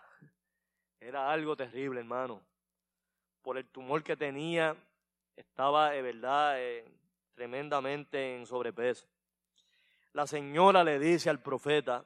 Era 1.00 1.30
algo 1.32 1.56
terrible, 1.56 2.00
hermano. 2.00 2.42
Por 3.42 3.56
el 3.56 3.66
tumor 3.66 4.02
que 4.02 4.16
tenía, 4.16 4.76
estaba 5.36 5.90
de 5.90 6.02
verdad 6.02 6.60
eh, 6.60 6.84
tremendamente 7.34 8.36
en 8.36 8.46
sobrepeso. 8.46 9.06
La 10.12 10.26
señora 10.26 10.82
le 10.82 10.98
dice 10.98 11.30
al 11.30 11.40
profeta, 11.40 12.04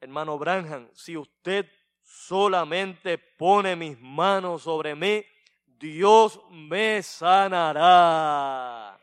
hermano 0.00 0.38
Branham, 0.38 0.88
si 0.92 1.16
usted 1.16 1.68
solamente 2.02 3.18
pone 3.18 3.76
mis 3.76 3.98
manos 4.00 4.62
sobre 4.62 4.94
mí, 4.94 5.24
Dios 5.66 6.40
me 6.50 7.02
sanará. 7.02 8.98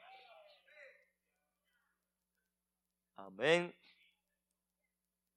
Amén. 3.15 3.73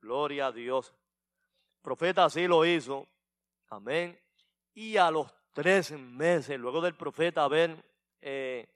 Gloria 0.01 0.47
a 0.47 0.53
Dios. 0.53 0.95
El 1.77 1.83
profeta 1.83 2.25
así 2.25 2.47
lo 2.47 2.65
hizo. 2.65 3.07
Amén. 3.69 4.19
Y 4.75 4.97
a 4.97 5.11
los 5.11 5.33
tres 5.53 5.91
meses, 5.93 6.59
luego 6.59 6.81
del 6.81 6.95
profeta 6.95 7.43
haber 7.45 7.85
eh, 8.21 8.69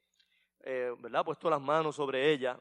eh, 0.63 0.95
¿verdad? 0.99 1.25
puesto 1.25 1.51
las 1.51 1.61
manos 1.61 1.97
sobre 1.97 2.31
ella, 2.33 2.59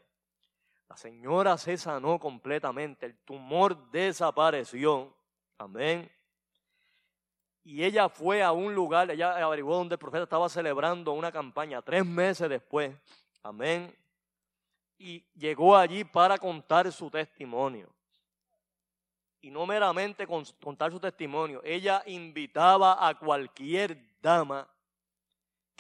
la 0.89 0.97
señora 0.97 1.57
se 1.57 1.77
sanó 1.77 2.19
completamente. 2.19 3.05
El 3.05 3.17
tumor 3.19 3.89
desapareció. 3.91 5.13
Amén. 5.57 6.11
Y 7.63 7.83
ella 7.83 8.09
fue 8.09 8.41
a 8.41 8.51
un 8.51 8.73
lugar, 8.73 9.09
ella 9.11 9.43
averiguó 9.43 9.77
donde 9.77 9.95
el 9.95 9.99
profeta 9.99 10.23
estaba 10.23 10.49
celebrando 10.49 11.13
una 11.13 11.31
campaña 11.31 11.81
tres 11.81 12.05
meses 12.05 12.49
después. 12.49 12.93
Amén 13.43 13.95
y 15.01 15.25
llegó 15.35 15.75
allí 15.75 16.03
para 16.03 16.37
contar 16.37 16.91
su 16.91 17.09
testimonio. 17.09 17.91
Y 19.41 19.49
no 19.49 19.65
meramente 19.65 20.27
contar 20.27 20.91
su 20.91 20.99
testimonio, 20.99 21.59
ella 21.63 22.03
invitaba 22.05 23.07
a 23.07 23.17
cualquier 23.17 23.97
dama 24.21 24.70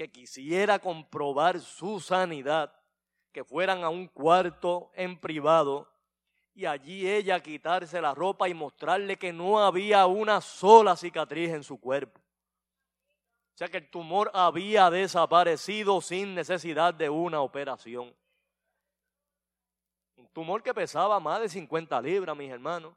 que 0.01 0.09
quisiera 0.11 0.79
comprobar 0.79 1.59
su 1.59 1.99
sanidad, 1.99 2.73
que 3.31 3.43
fueran 3.43 3.83
a 3.83 3.89
un 3.89 4.07
cuarto 4.07 4.89
en 4.95 5.15
privado 5.15 5.87
y 6.55 6.65
allí 6.65 7.07
ella 7.07 7.39
quitarse 7.39 8.01
la 8.01 8.15
ropa 8.15 8.49
y 8.49 8.55
mostrarle 8.55 9.15
que 9.15 9.31
no 9.31 9.63
había 9.63 10.07
una 10.07 10.41
sola 10.41 10.95
cicatriz 10.95 11.51
en 11.51 11.63
su 11.63 11.79
cuerpo. 11.79 12.19
O 12.19 13.57
sea 13.59 13.67
que 13.67 13.77
el 13.77 13.91
tumor 13.91 14.31
había 14.33 14.89
desaparecido 14.89 16.01
sin 16.01 16.33
necesidad 16.33 16.95
de 16.95 17.07
una 17.07 17.41
operación. 17.41 18.11
Un 20.15 20.27
tumor 20.29 20.63
que 20.63 20.73
pesaba 20.73 21.19
más 21.19 21.41
de 21.41 21.49
50 21.49 22.01
libras, 22.01 22.35
mis 22.35 22.49
hermanos. 22.49 22.95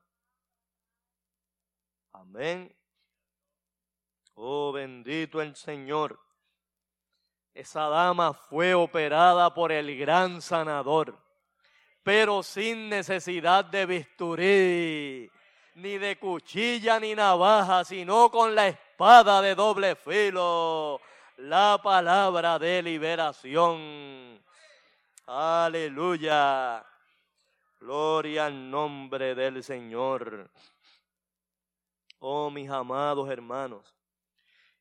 Amén. 2.12 2.74
Oh, 4.36 4.72
bendito 4.72 5.42
el 5.42 5.54
Señor. 5.54 6.23
Esa 7.54 7.88
dama 7.88 8.34
fue 8.34 8.74
operada 8.74 9.54
por 9.54 9.70
el 9.70 9.96
gran 9.96 10.42
sanador, 10.42 11.16
pero 12.02 12.42
sin 12.42 12.88
necesidad 12.88 13.64
de 13.64 13.86
bisturí, 13.86 15.30
ni 15.76 15.98
de 15.98 16.18
cuchilla 16.18 16.98
ni 16.98 17.14
navaja, 17.14 17.84
sino 17.84 18.28
con 18.28 18.56
la 18.56 18.66
espada 18.66 19.40
de 19.40 19.54
doble 19.54 19.94
filo, 19.94 21.00
la 21.36 21.78
palabra 21.80 22.58
de 22.58 22.82
liberación. 22.82 24.42
Aleluya. 25.26 26.84
Gloria 27.78 28.46
al 28.46 28.68
nombre 28.68 29.36
del 29.36 29.62
Señor. 29.62 30.50
Oh, 32.18 32.50
mis 32.50 32.68
amados 32.68 33.30
hermanos. 33.30 33.94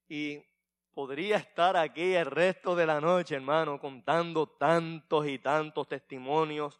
Y 0.07 0.43
podría 0.93 1.37
estar 1.37 1.75
aquí 1.75 2.13
el 2.13 2.27
resto 2.27 2.75
de 2.75 2.85
la 2.85 3.01
noche, 3.01 3.35
hermano, 3.35 3.79
contando 3.79 4.47
tantos 4.47 5.27
y 5.27 5.39
tantos 5.39 5.87
testimonios 5.87 6.79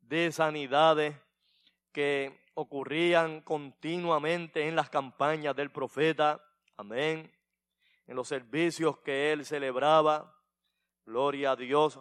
de 0.00 0.32
sanidades 0.32 1.14
que 1.92 2.40
ocurrían 2.54 3.42
continuamente 3.42 4.66
en 4.66 4.76
las 4.76 4.88
campañas 4.88 5.54
del 5.54 5.70
profeta. 5.70 6.42
Amén. 6.76 7.30
En 8.06 8.16
los 8.16 8.28
servicios 8.28 8.98
que 8.98 9.32
él 9.32 9.44
celebraba. 9.44 10.34
Gloria 11.04 11.50
a 11.50 11.56
Dios. 11.56 12.00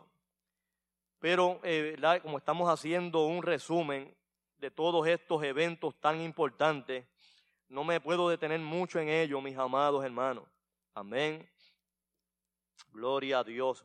Pero 1.19 1.59
eh, 1.63 1.97
como 2.21 2.37
estamos 2.37 2.69
haciendo 2.69 3.25
un 3.25 3.43
resumen 3.43 4.15
de 4.57 4.71
todos 4.71 5.05
estos 5.07 5.43
eventos 5.43 5.99
tan 5.99 6.21
importantes, 6.21 7.05
no 7.67 7.83
me 7.83 7.99
puedo 7.99 8.29
detener 8.29 8.59
mucho 8.59 8.99
en 8.99 9.09
ello, 9.09 9.41
mis 9.41 9.57
amados 9.57 10.05
hermanos. 10.05 10.52
Amén. 10.95 11.49
Gloria 12.91 13.39
a 13.39 13.43
Dios. 13.43 13.83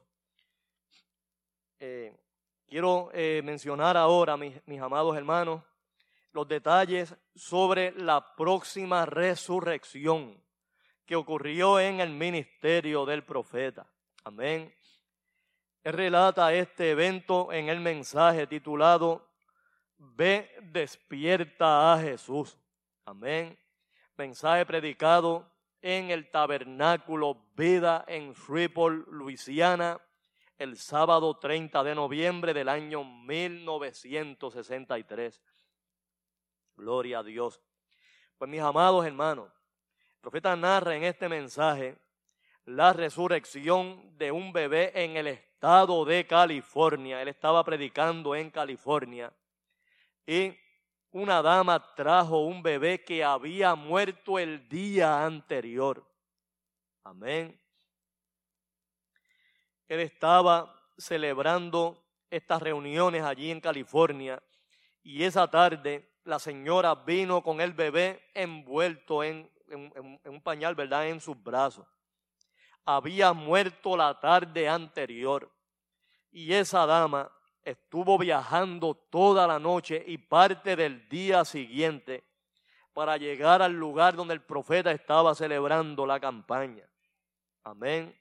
Eh, 1.78 2.14
quiero 2.66 3.10
eh, 3.14 3.40
mencionar 3.42 3.96
ahora, 3.96 4.36
mis, 4.36 4.54
mis 4.66 4.80
amados 4.80 5.16
hermanos, 5.16 5.62
los 6.32 6.46
detalles 6.46 7.16
sobre 7.34 7.92
la 7.92 8.34
próxima 8.36 9.06
resurrección 9.06 10.38
que 11.06 11.16
ocurrió 11.16 11.80
en 11.80 12.00
el 12.00 12.10
ministerio 12.10 13.06
del 13.06 13.24
profeta. 13.24 13.86
Amén. 14.24 14.74
Él 15.82 15.92
relata 15.94 16.52
este 16.52 16.90
evento 16.90 17.50
en 17.52 17.70
el 17.70 17.80
mensaje 17.80 18.46
titulado 18.46 19.26
Ve 19.96 20.54
despierta 20.60 21.94
a 21.94 21.98
Jesús. 21.98 22.58
Amén. 23.06 23.58
Mensaje 24.16 24.66
predicado 24.66 25.50
en 25.82 26.10
el 26.10 26.30
tabernáculo 26.30 27.44
Vida 27.56 28.04
en 28.08 28.32
Shreveport, 28.32 29.06
Luisiana, 29.08 30.00
el 30.58 30.76
sábado 30.76 31.38
30 31.38 31.84
de 31.84 31.94
noviembre 31.94 32.52
del 32.54 32.68
año 32.68 33.04
1963. 33.04 35.40
Gloria 36.76 37.20
a 37.20 37.22
Dios. 37.22 37.62
Pues 38.36 38.50
mis 38.50 38.60
amados 38.60 39.06
hermanos, 39.06 39.52
el 40.14 40.20
profeta 40.20 40.56
narra 40.56 40.96
en 40.96 41.04
este 41.04 41.28
mensaje 41.28 41.96
la 42.64 42.92
resurrección 42.92 44.18
de 44.18 44.30
un 44.30 44.52
bebé 44.52 44.92
en 44.94 45.16
el 45.16 45.28
estado 45.28 46.04
de 46.04 46.26
California. 46.26 47.22
Él 47.22 47.28
estaba 47.28 47.64
predicando 47.64 48.36
en 48.36 48.50
California 48.50 49.32
y 50.26 50.54
una 51.12 51.42
dama 51.42 51.94
trajo 51.94 52.40
un 52.42 52.62
bebé 52.62 53.02
que 53.04 53.24
había 53.24 53.74
muerto 53.74 54.38
el 54.38 54.68
día 54.68 55.24
anterior. 55.24 56.04
Amén. 57.04 57.58
Él 59.88 60.00
estaba 60.00 60.74
celebrando 60.98 62.04
estas 62.30 62.60
reuniones 62.60 63.22
allí 63.22 63.50
en 63.50 63.60
California 63.60 64.42
y 65.02 65.24
esa 65.24 65.48
tarde 65.48 66.18
la 66.24 66.38
señora 66.38 66.94
vino 66.94 67.42
con 67.42 67.60
el 67.62 67.72
bebé 67.72 68.28
envuelto 68.34 69.24
en, 69.24 69.50
un 70.24 70.40
pañal, 70.42 70.74
¿verdad?, 70.74 71.08
en 71.08 71.20
sus 71.20 71.42
brazos. 71.42 71.86
Había 72.84 73.32
muerto 73.32 73.96
la 73.96 74.18
tarde 74.20 74.68
anterior 74.68 75.50
y 76.30 76.52
esa 76.52 76.84
dama 76.84 77.30
estuvo 77.70 78.18
viajando 78.18 78.94
toda 78.94 79.46
la 79.46 79.58
noche 79.58 80.02
y 80.06 80.18
parte 80.18 80.76
del 80.76 81.08
día 81.08 81.44
siguiente 81.44 82.24
para 82.92 83.16
llegar 83.16 83.62
al 83.62 83.72
lugar 83.72 84.16
donde 84.16 84.34
el 84.34 84.42
profeta 84.42 84.90
estaba 84.90 85.34
celebrando 85.34 86.06
la 86.06 86.18
campaña. 86.18 86.88
Amén. 87.62 88.18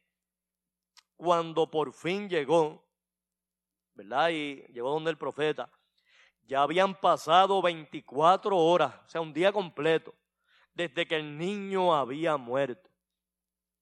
Cuando 1.15 1.69
por 1.69 1.93
fin 1.93 2.29
llegó, 2.29 2.85
¿verdad? 3.95 4.29
Y 4.29 4.63
llegó 4.73 4.91
donde 4.91 5.11
el 5.11 5.17
profeta, 5.17 5.69
ya 6.43 6.61
habían 6.61 6.93
pasado 6.95 7.61
24 7.61 8.55
horas, 8.55 8.93
o 9.05 9.09
sea, 9.09 9.21
un 9.21 9.33
día 9.33 9.51
completo, 9.51 10.13
desde 10.73 11.07
que 11.07 11.15
el 11.15 11.37
niño 11.37 11.95
había 11.95 12.37
muerto. 12.37 12.89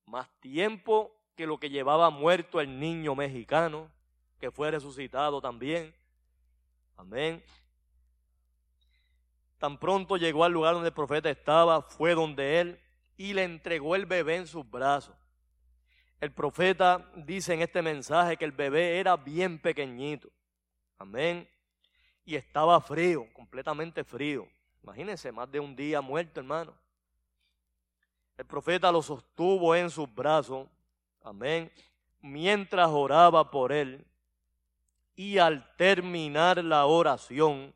Más 0.06 0.30
tiempo 0.40 1.20
que 1.36 1.46
lo 1.46 1.60
que 1.60 1.70
llevaba 1.70 2.10
muerto 2.10 2.62
el 2.62 2.80
niño 2.80 3.16
mexicano, 3.16 3.92
que 4.40 4.52
fue 4.52 4.72
resucitado 4.72 5.42
también. 5.42 5.94
Amén. 6.98 7.44
Tan 9.58 9.78
pronto 9.78 10.18
llegó 10.18 10.44
al 10.44 10.52
lugar 10.52 10.74
donde 10.74 10.90
el 10.90 10.94
profeta 10.94 11.30
estaba, 11.30 11.82
fue 11.82 12.14
donde 12.14 12.60
él 12.60 12.80
y 13.18 13.34
le 13.34 13.44
entregó 13.44 13.96
el 13.96 14.06
bebé 14.06 14.36
en 14.38 14.48
sus 14.48 14.70
brazos. 14.70 15.16
El 16.20 16.32
profeta 16.32 17.10
dice 17.16 17.54
en 17.54 17.62
este 17.62 17.82
mensaje 17.82 18.38
que 18.38 18.46
el 18.46 18.52
bebé 18.52 19.00
era 19.00 19.16
bien 19.16 19.60
pequeñito. 19.60 20.30
Amén. 20.98 21.48
Y 22.26 22.36
estaba 22.36 22.80
frío, 22.82 23.28
completamente 23.34 24.04
frío. 24.04 24.48
Imagínense, 24.82 25.32
más 25.32 25.52
de 25.52 25.60
un 25.60 25.76
día 25.76 26.02
muerto, 26.02 26.40
hermano. 26.40 26.74
El 28.38 28.46
profeta 28.46 28.92
lo 28.92 29.02
sostuvo 29.02 29.76
en 29.76 29.90
sus 29.90 30.14
brazos. 30.14 30.68
Amén. 31.24 31.72
Mientras 32.22 32.90
oraba 32.90 33.50
por 33.50 33.72
él 33.72 34.06
y 35.16 35.38
al 35.38 35.76
terminar 35.78 36.64
la 36.64 36.86
oración, 36.86 37.74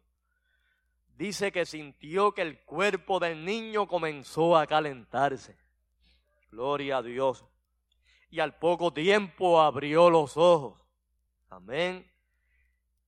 dice 1.15 1.51
que 1.51 1.65
sintió 1.65 2.33
que 2.33 2.41
el 2.41 2.59
cuerpo 2.61 3.19
del 3.19 3.45
niño 3.45 3.87
comenzó 3.87 4.57
a 4.57 4.67
calentarse. 4.67 5.57
Gloria 6.51 6.97
a 6.97 7.01
Dios. 7.01 7.45
Y 8.29 8.39
al 8.39 8.57
poco 8.57 8.91
tiempo 8.91 9.61
abrió 9.61 10.09
los 10.09 10.37
ojos. 10.37 10.79
Amén. 11.49 12.09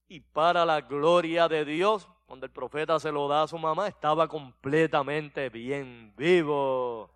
Y 0.07 0.19
para 0.19 0.65
la 0.65 0.81
gloria 0.81 1.47
de 1.47 1.63
Dios, 1.63 2.07
cuando 2.25 2.45
el 2.45 2.51
profeta 2.51 2.99
se 2.99 3.11
lo 3.11 3.27
da 3.27 3.43
a 3.43 3.47
su 3.47 3.57
mamá, 3.57 3.87
estaba 3.87 4.27
completamente 4.27 5.49
bien 5.49 6.13
vivo. 6.15 7.11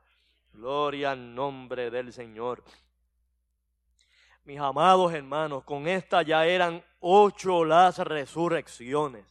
Gloria 0.53 1.11
al 1.11 1.33
nombre 1.33 1.89
del 1.89 2.13
Señor. 2.13 2.63
Mis 4.45 4.59
amados 4.59 5.11
hermanos, 5.11 5.63
con 5.63 5.87
esta 5.87 6.21
ya 6.21 6.45
eran 6.45 6.83
ocho 6.99 7.65
las 7.65 7.97
resurrecciones 7.97 9.25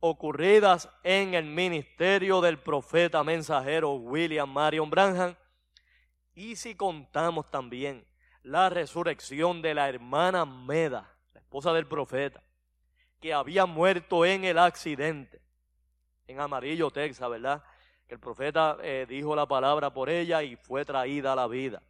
ocurridas 0.00 0.88
en 1.02 1.34
el 1.34 1.44
ministerio 1.44 2.40
del 2.40 2.58
profeta 2.58 3.22
mensajero 3.22 3.92
William 3.92 4.50
Marion 4.50 4.88
Branham. 4.88 5.36
Y 6.34 6.56
si 6.56 6.74
contamos 6.74 7.50
también 7.50 8.06
la 8.42 8.70
resurrección 8.70 9.60
de 9.60 9.74
la 9.74 9.90
hermana 9.90 10.46
Meda, 10.46 11.14
la 11.34 11.40
esposa 11.40 11.74
del 11.74 11.86
profeta, 11.86 12.42
que 13.20 13.34
había 13.34 13.66
muerto 13.66 14.24
en 14.24 14.46
el 14.46 14.58
accidente 14.58 15.42
en 16.26 16.40
Amarillo, 16.40 16.90
Texas, 16.90 17.28
¿verdad? 17.28 17.62
Que 18.08 18.14
el 18.14 18.20
profeta 18.20 18.78
eh, 18.80 19.04
dijo 19.06 19.36
la 19.36 19.44
palabra 19.44 19.92
por 19.92 20.08
ella 20.08 20.42
y 20.42 20.56
fue 20.56 20.86
traída 20.86 21.34
a 21.34 21.36
la 21.36 21.46
vida 21.48 21.82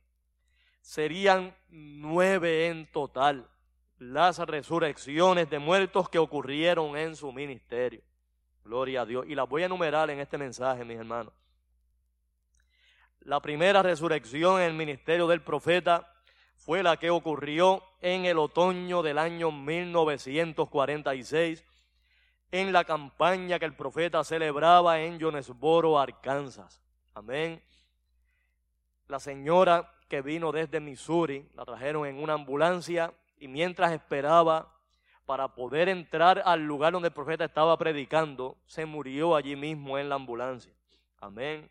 serían 0.83 1.57
nueve 1.71 2.67
en 2.67 2.87
total 2.93 3.49
las 3.99 4.39
resurrecciones 4.41 5.49
de 5.49 5.61
muertos 5.61 6.09
que 6.09 6.19
ocurrieron 6.19 6.97
en 6.97 7.15
su 7.17 7.33
ministerio. 7.33 8.03
Gloria 8.65 9.03
a 9.03 9.07
Dios. 9.07 9.25
Y 9.29 9.35
las 9.35 9.49
voy 9.49 9.63
a 9.63 9.67
enumerar 9.67 10.11
en 10.11 10.21
este 10.21 10.37
mensaje, 10.37 10.85
mis 10.85 10.99
hermanos. 10.99 11.33
La 13.21 13.41
primera 13.41 13.83
resurrección 13.83 14.61
en 14.61 14.67
el 14.67 14.75
ministerio 14.75 15.29
del 15.29 15.43
profeta 15.43 16.13
fue 16.57 16.83
la 16.83 16.97
que 16.97 17.11
ocurrió 17.11 17.85
en 18.01 18.25
el 18.25 18.39
otoño 18.39 19.03
del 19.03 19.19
año 19.19 19.53
1946 19.53 21.65
en 22.51 22.73
la 22.73 22.85
campaña 22.85 23.59
que 23.59 23.65
el 23.65 23.75
profeta 23.75 24.23
celebraba 24.25 25.01
en 25.01 25.21
Jonesboro, 25.21 25.99
Arkansas. 25.99 26.83
Amén. 27.15 27.63
La 29.09 29.21
señora 29.21 29.91
que 30.13 30.21
vino 30.21 30.53
desde 30.53 30.79
Missouri, 30.79 31.49
la 31.55 31.65
trajeron 31.65 32.07
en 32.07 32.23
una 32.23 32.35
ambulancia 32.35 33.15
y 33.39 33.49
mientras 33.49 33.93
esperaba 33.93 34.71
para 35.25 35.49
poder 35.55 35.89
entrar 35.89 36.43
al 36.45 36.67
lugar 36.67 36.93
donde 36.93 37.09
el 37.09 37.15
profeta 37.15 37.47
estaba 37.47 37.79
predicando, 37.79 38.59
se 38.67 38.85
murió 38.85 39.35
allí 39.35 39.57
mismo 39.57 39.97
en 39.97 40.11
la 40.11 40.17
ambulancia. 40.17 40.71
Amén. 41.19 41.71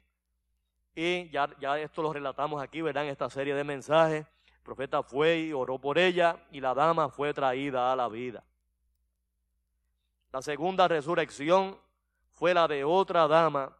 Y 0.96 1.30
ya, 1.30 1.56
ya 1.60 1.78
esto 1.78 2.02
lo 2.02 2.12
relatamos 2.12 2.64
aquí, 2.64 2.82
¿verdad? 2.82 3.04
En 3.04 3.12
esta 3.12 3.30
serie 3.30 3.54
de 3.54 3.64
mensajes. 3.64 4.26
El 4.48 4.62
profeta 4.64 5.04
fue 5.04 5.38
y 5.42 5.54
oró 5.54 5.78
por 5.78 6.00
ella 6.00 6.44
y 6.52 6.62
la 6.62 6.74
dama 6.74 7.10
fue 7.10 7.36
traída 7.36 7.94
a 7.94 7.96
la 7.96 8.10
vida. 8.10 8.44
La 10.32 10.42
segunda 10.42 10.88
resurrección 10.88 11.78
fue 12.32 12.56
la 12.56 12.68
de 12.68 12.84
otra 12.84 13.28
dama 13.28 13.78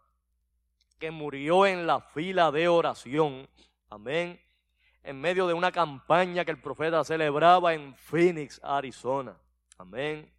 que 1.00 1.10
murió 1.10 1.66
en 1.66 1.88
la 1.88 2.00
fila 2.00 2.52
de 2.52 2.68
oración. 2.68 3.50
Amén. 3.90 4.40
En 5.04 5.20
medio 5.20 5.48
de 5.48 5.54
una 5.54 5.72
campaña 5.72 6.46
que 6.46 6.52
el 6.52 6.62
profeta 6.62 7.04
celebraba 7.04 7.74
en 7.74 7.96
Phoenix, 7.96 8.60
Arizona. 8.64 9.36
Amén. 9.78 10.32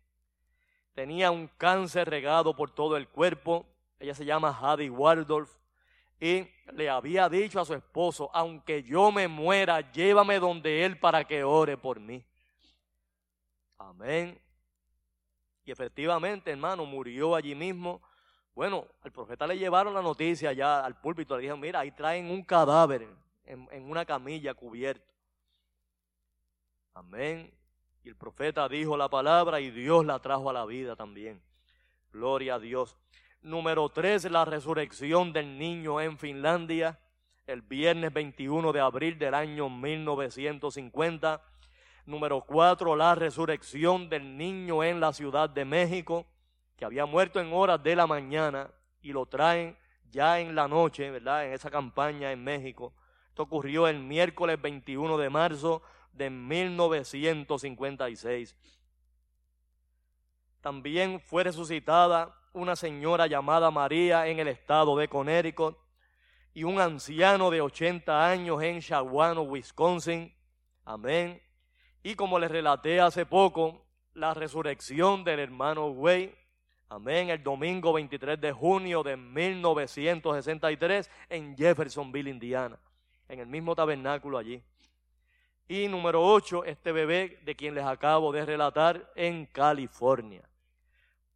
Tenía 0.95 1.31
un 1.31 1.49
cáncer 1.57 2.09
regado 2.09 2.55
por 2.55 2.71
todo 2.71 2.97
el 2.97 3.09
cuerpo. 3.09 3.67
Ella 3.99 4.15
se 4.15 4.25
llama 4.25 4.57
Hadi 4.61 4.89
Waldorf. 4.89 5.53
Y 6.21 6.47
le 6.75 6.89
había 6.89 7.29
dicho 7.29 7.59
a 7.59 7.65
su 7.65 7.75
esposo, 7.75 8.31
aunque 8.33 8.85
yo 8.85 9.11
me 9.11 9.27
muera, 9.27 9.81
llévame 9.91 10.39
donde 10.39 10.85
él 10.85 10.97
para 10.97 11.25
que 11.25 11.43
ore 11.43 11.77
por 11.77 11.99
mí. 11.99 12.25
Amén. 13.79 14.41
Y 15.65 15.73
efectivamente, 15.73 16.53
hermano, 16.53 16.87
murió 16.87 17.35
allí 17.35 17.57
mismo. 17.57 18.01
Bueno, 18.55 18.87
al 19.03 19.11
profeta 19.11 19.45
le 19.47 19.59
llevaron 19.59 19.95
la 19.95 20.03
noticia 20.03 20.53
ya 20.53 20.85
al 20.85 21.01
púlpito. 21.01 21.35
Le 21.35 21.43
dijeron, 21.43 21.59
mira, 21.59 21.81
ahí 21.81 21.91
traen 21.91 22.31
un 22.31 22.45
cadáver 22.45 23.09
en, 23.45 23.91
una 23.91 24.05
camilla 24.05 24.55
cubierto. 24.55 25.13
Amén. 26.95 27.53
Y 28.05 28.09
el 28.09 28.17
profeta 28.17 28.69
dijo 28.69 28.97
la 28.97 29.09
palabra 29.09 29.61
y 29.61 29.71
Dios 29.71 30.05
la 30.05 30.19
trajo 30.19 30.51
a 30.51 30.53
la 30.53 30.65
vida 30.65 30.97
también. 30.97 31.43
Gloria 32.13 32.57
a 32.57 32.59
Dios. 32.59 32.97
Número 33.41 33.89
tres, 33.89 34.31
la 34.31 34.45
resurrección 34.45 35.33
del 35.33 35.59
niño 35.59 36.01
en 36.01 36.19
Finlandia, 36.19 36.99
el 37.47 37.63
viernes 37.63 38.13
21 38.13 38.73
de 38.73 38.81
abril 38.81 39.19
del 39.19 39.35
año 39.35 39.69
1950. 39.69 41.43
Número 42.05 42.41
cuatro, 42.43 42.97
la 42.97 43.15
resurrección 43.15 44.09
del 44.09 44.37
niño 44.37 44.83
en 44.83 45.01
la 45.01 45.13
Ciudad 45.13 45.49
de 45.49 45.65
México, 45.65 46.27
que 46.77 46.85
había 46.85 47.07
muerto 47.07 47.41
en 47.41 47.53
horas 47.53 47.83
de 47.83 47.97
la 47.97 48.07
mañana 48.07 48.71
y 49.01 49.13
lo 49.13 49.27
traen 49.27 49.77
ya 50.11 50.41
en 50.41 50.55
la 50.55 50.69
noche, 50.69 51.11
¿verdad? 51.11 51.47
En 51.47 51.53
esa 51.53 51.71
campaña 51.71 52.33
en 52.33 52.43
México. 52.43 52.93
Esto 53.33 53.43
ocurrió 53.45 53.89
el 53.89 53.99
miércoles 53.99 54.61
21 54.61 55.17
de 55.17 55.31
marzo 55.31 55.81
de 56.13 56.29
1956. 56.29 58.55
También 60.61 61.19
fue 61.19 61.43
resucitada 61.43 62.37
una 62.53 62.77
señora 62.77 63.27
llamada 63.27 63.71
María 63.71 64.27
en 64.27 64.39
el 64.39 64.49
estado 64.49 64.99
de 64.99 65.09
Connecticut 65.09 65.79
y 66.53 66.65
un 66.65 66.79
anciano 66.79 67.51
de 67.51 67.63
80 67.63 68.29
años 68.29 68.63
en 68.63 68.81
Shawano, 68.81 69.41
Wisconsin. 69.45 70.31
Amén. 70.85 71.41
Y 72.03 72.15
como 72.15 72.39
les 72.39 72.51
relaté 72.51 73.01
hace 73.01 73.25
poco, 73.25 73.87
la 74.13 74.35
resurrección 74.35 75.25
del 75.25 75.41
hermano 75.41 75.87
Way. 75.87 76.37
Amén. 76.91 77.31
El 77.31 77.43
domingo 77.43 77.95
23 77.95 78.39
de 78.39 78.53
junio 78.53 79.03
de 79.03 79.17
1963 79.17 81.11
en 81.31 81.57
Jeffersonville, 81.57 82.29
Indiana. 82.29 82.79
En 83.33 83.41
el 83.41 83.47
mismo 83.47 83.75
tabernáculo 83.75 84.37
allí. 84.37 84.63
Y 85.67 85.89
número 85.89 86.23
8, 86.23 86.67
este 86.67 86.93
bebé 86.93 87.41
de 87.47 87.57
quien 87.57 87.75
les 87.75 87.87
acabo 87.87 88.31
de 88.31 88.45
relatar 88.45 89.11
en 89.17 89.47
California. 89.47 90.47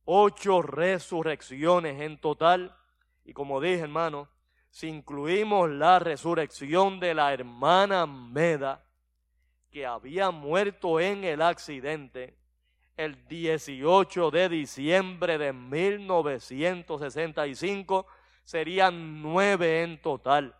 Ocho 0.04 0.60
resurrecciones 0.60 1.98
en 2.02 2.20
total. 2.20 2.76
Y 3.24 3.32
como 3.32 3.62
dije, 3.62 3.80
hermano, 3.80 4.28
si 4.68 4.88
incluimos 4.88 5.70
la 5.70 5.98
resurrección 5.98 7.00
de 7.00 7.14
la 7.14 7.32
hermana 7.32 8.04
Meda, 8.04 8.84
que 9.70 9.86
había 9.86 10.30
muerto 10.30 11.00
en 11.00 11.24
el 11.24 11.40
accidente 11.40 12.36
el 12.98 13.26
18 13.26 14.30
de 14.30 14.50
diciembre 14.50 15.38
de 15.38 15.54
1965, 15.54 18.06
serían 18.44 19.22
nueve 19.22 19.82
en 19.82 19.98
total. 20.02 20.54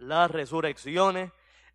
Las 0.00 0.30
resurrecciones 0.30 1.30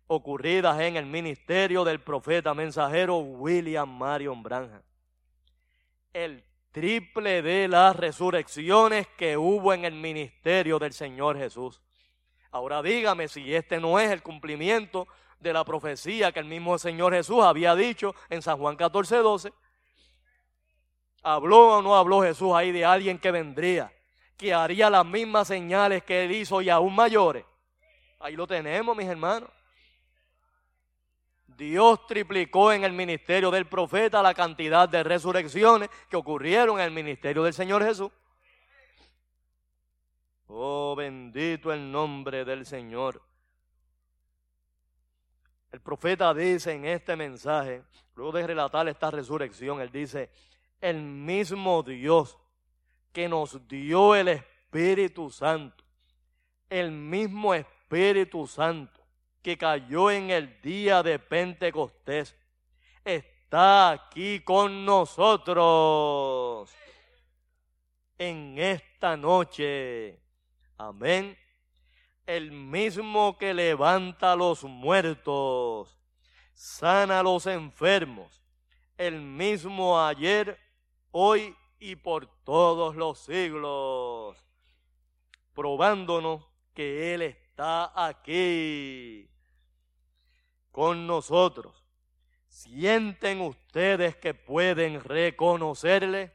ocurridas 0.08 0.80
en 0.80 0.96
el 0.96 1.06
ministerio 1.06 1.84
del 1.84 2.00
profeta 2.00 2.54
mensajero 2.54 3.18
William 3.18 3.88
Marion 3.88 4.42
Branham. 4.42 4.82
El 6.12 6.42
triple 6.72 7.40
de 7.40 7.68
las 7.68 7.94
resurrecciones 7.94 9.06
que 9.16 9.36
hubo 9.36 9.72
en 9.72 9.84
el 9.84 9.94
ministerio 9.94 10.80
del 10.80 10.92
Señor 10.92 11.38
Jesús. 11.38 11.80
Ahora 12.50 12.82
dígame 12.82 13.28
si 13.28 13.54
este 13.54 13.78
no 13.78 14.00
es 14.00 14.10
el 14.10 14.24
cumplimiento 14.24 15.06
de 15.38 15.52
la 15.52 15.64
profecía 15.64 16.32
que 16.32 16.40
el 16.40 16.46
mismo 16.46 16.78
Señor 16.78 17.14
Jesús 17.14 17.44
había 17.44 17.76
dicho 17.76 18.12
en 18.28 18.42
San 18.42 18.58
Juan 18.58 18.74
14, 18.74 19.18
12. 19.18 19.52
¿Habló 21.22 21.78
o 21.78 21.82
no 21.82 21.94
habló 21.94 22.22
Jesús 22.22 22.52
ahí 22.56 22.72
de 22.72 22.84
alguien 22.84 23.20
que 23.20 23.30
vendría, 23.30 23.92
que 24.36 24.52
haría 24.52 24.90
las 24.90 25.06
mismas 25.06 25.46
señales 25.46 26.02
que 26.02 26.24
él 26.24 26.32
hizo 26.32 26.60
y 26.60 26.70
aún 26.70 26.92
mayores? 26.92 27.44
Ahí 28.18 28.34
lo 28.36 28.46
tenemos, 28.46 28.96
mis 28.96 29.06
hermanos. 29.06 29.50
Dios 31.56 32.06
triplicó 32.06 32.72
en 32.72 32.84
el 32.84 32.92
ministerio 32.92 33.50
del 33.50 33.66
profeta 33.66 34.22
la 34.22 34.34
cantidad 34.34 34.88
de 34.88 35.02
resurrecciones 35.02 35.88
que 36.10 36.16
ocurrieron 36.16 36.78
en 36.78 36.84
el 36.84 36.90
ministerio 36.90 37.42
del 37.42 37.54
Señor 37.54 37.82
Jesús. 37.82 38.10
Oh, 40.48 40.94
bendito 40.96 41.72
el 41.72 41.90
nombre 41.90 42.44
del 42.44 42.66
Señor. 42.66 43.22
El 45.72 45.80
profeta 45.80 46.32
dice 46.32 46.72
en 46.72 46.84
este 46.84 47.16
mensaje, 47.16 47.82
luego 48.14 48.32
de 48.32 48.46
relatar 48.46 48.88
esta 48.88 49.10
resurrección, 49.10 49.80
él 49.80 49.90
dice, 49.90 50.30
el 50.80 51.02
mismo 51.02 51.82
Dios 51.82 52.38
que 53.12 53.28
nos 53.28 53.66
dio 53.66 54.14
el 54.14 54.28
Espíritu 54.28 55.30
Santo, 55.30 55.84
el 56.68 56.90
mismo 56.90 57.54
Espíritu 57.54 57.75
Santo 58.46 59.06
que 59.42 59.56
cayó 59.56 60.10
en 60.10 60.30
el 60.30 60.60
día 60.60 61.02
de 61.02 61.18
Pentecostés 61.18 62.36
está 63.04 63.90
aquí 63.90 64.40
con 64.40 64.84
nosotros 64.84 66.74
en 68.18 68.58
esta 68.58 69.16
noche. 69.16 70.20
Amén. 70.76 71.38
El 72.26 72.50
mismo 72.50 73.38
que 73.38 73.54
levanta 73.54 74.32
a 74.32 74.36
los 74.36 74.64
muertos, 74.64 75.96
sana 76.52 77.20
a 77.20 77.22
los 77.22 77.46
enfermos, 77.46 78.42
el 78.98 79.20
mismo 79.20 80.04
ayer, 80.04 80.58
hoy 81.12 81.54
y 81.78 81.94
por 81.94 82.26
todos 82.42 82.96
los 82.96 83.20
siglos, 83.20 84.44
probándonos 85.54 86.48
que 86.74 87.14
Él 87.14 87.22
está 87.56 87.90
aquí 87.94 89.30
con 90.70 91.06
nosotros. 91.06 91.74
¿Sienten 92.48 93.40
ustedes 93.40 94.14
que 94.16 94.34
pueden 94.34 95.02
reconocerle? 95.02 96.34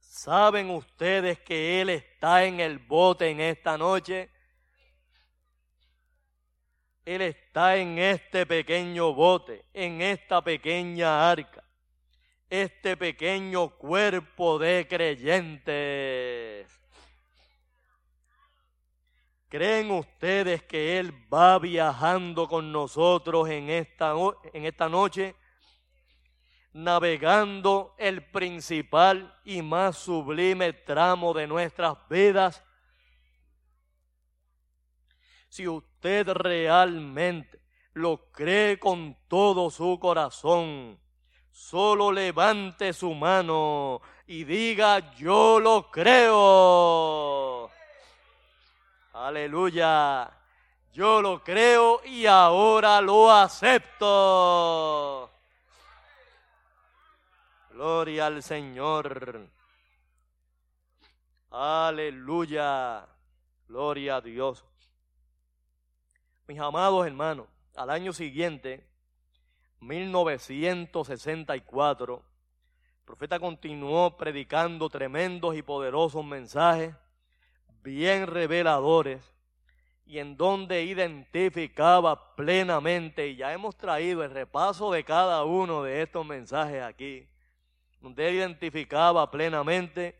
¿Saben 0.00 0.70
ustedes 0.70 1.38
que 1.38 1.80
Él 1.80 1.90
está 1.90 2.44
en 2.44 2.58
el 2.58 2.80
bote 2.80 3.30
en 3.30 3.40
esta 3.40 3.78
noche? 3.78 4.28
Él 7.04 7.22
está 7.22 7.76
en 7.76 7.96
este 8.00 8.46
pequeño 8.46 9.14
bote, 9.14 9.66
en 9.72 10.02
esta 10.02 10.42
pequeña 10.42 11.30
arca, 11.30 11.62
este 12.48 12.96
pequeño 12.96 13.68
cuerpo 13.78 14.58
de 14.58 14.88
creyentes. 14.88 16.19
¿Creen 19.50 19.90
ustedes 19.90 20.62
que 20.62 21.00
Él 21.00 21.12
va 21.28 21.58
viajando 21.58 22.46
con 22.46 22.70
nosotros 22.70 23.48
en 23.48 23.68
esta, 23.68 24.14
en 24.52 24.64
esta 24.64 24.88
noche? 24.88 25.34
Navegando 26.72 27.96
el 27.98 28.24
principal 28.30 29.36
y 29.44 29.60
más 29.60 29.98
sublime 29.98 30.72
tramo 30.72 31.34
de 31.34 31.48
nuestras 31.48 31.98
vidas. 32.08 32.62
Si 35.48 35.66
usted 35.66 36.28
realmente 36.28 37.60
lo 37.94 38.30
cree 38.30 38.78
con 38.78 39.16
todo 39.26 39.68
su 39.68 39.98
corazón, 39.98 40.96
solo 41.50 42.12
levante 42.12 42.92
su 42.92 43.12
mano 43.14 44.00
y 44.28 44.44
diga, 44.44 45.12
yo 45.16 45.58
lo 45.58 45.90
creo. 45.90 47.59
Aleluya. 49.20 50.32
Yo 50.94 51.20
lo 51.20 51.44
creo 51.44 52.00
y 52.06 52.24
ahora 52.24 53.02
lo 53.02 53.30
acepto. 53.30 55.30
Gloria 57.70 58.28
al 58.28 58.42
Señor. 58.42 59.46
Aleluya. 61.50 63.06
Gloria 63.68 64.16
a 64.16 64.22
Dios. 64.22 64.64
Mis 66.46 66.58
amados 66.58 67.06
hermanos, 67.06 67.46
al 67.76 67.90
año 67.90 68.14
siguiente, 68.14 68.88
1964, 69.80 72.14
el 72.14 72.22
profeta 73.04 73.38
continuó 73.38 74.16
predicando 74.16 74.88
tremendos 74.88 75.54
y 75.56 75.62
poderosos 75.62 76.24
mensajes, 76.24 76.94
bien 77.82 78.26
reveladores, 78.26 79.22
y 80.04 80.18
en 80.18 80.36
donde 80.36 80.82
identificaba 80.82 82.34
plenamente, 82.34 83.28
y 83.28 83.36
ya 83.36 83.52
hemos 83.52 83.76
traído 83.76 84.24
el 84.24 84.30
repaso 84.32 84.90
de 84.90 85.04
cada 85.04 85.44
uno 85.44 85.84
de 85.84 86.02
estos 86.02 86.26
mensajes 86.26 86.82
aquí, 86.82 87.28
donde 88.00 88.32
identificaba 88.32 89.30
plenamente, 89.30 90.18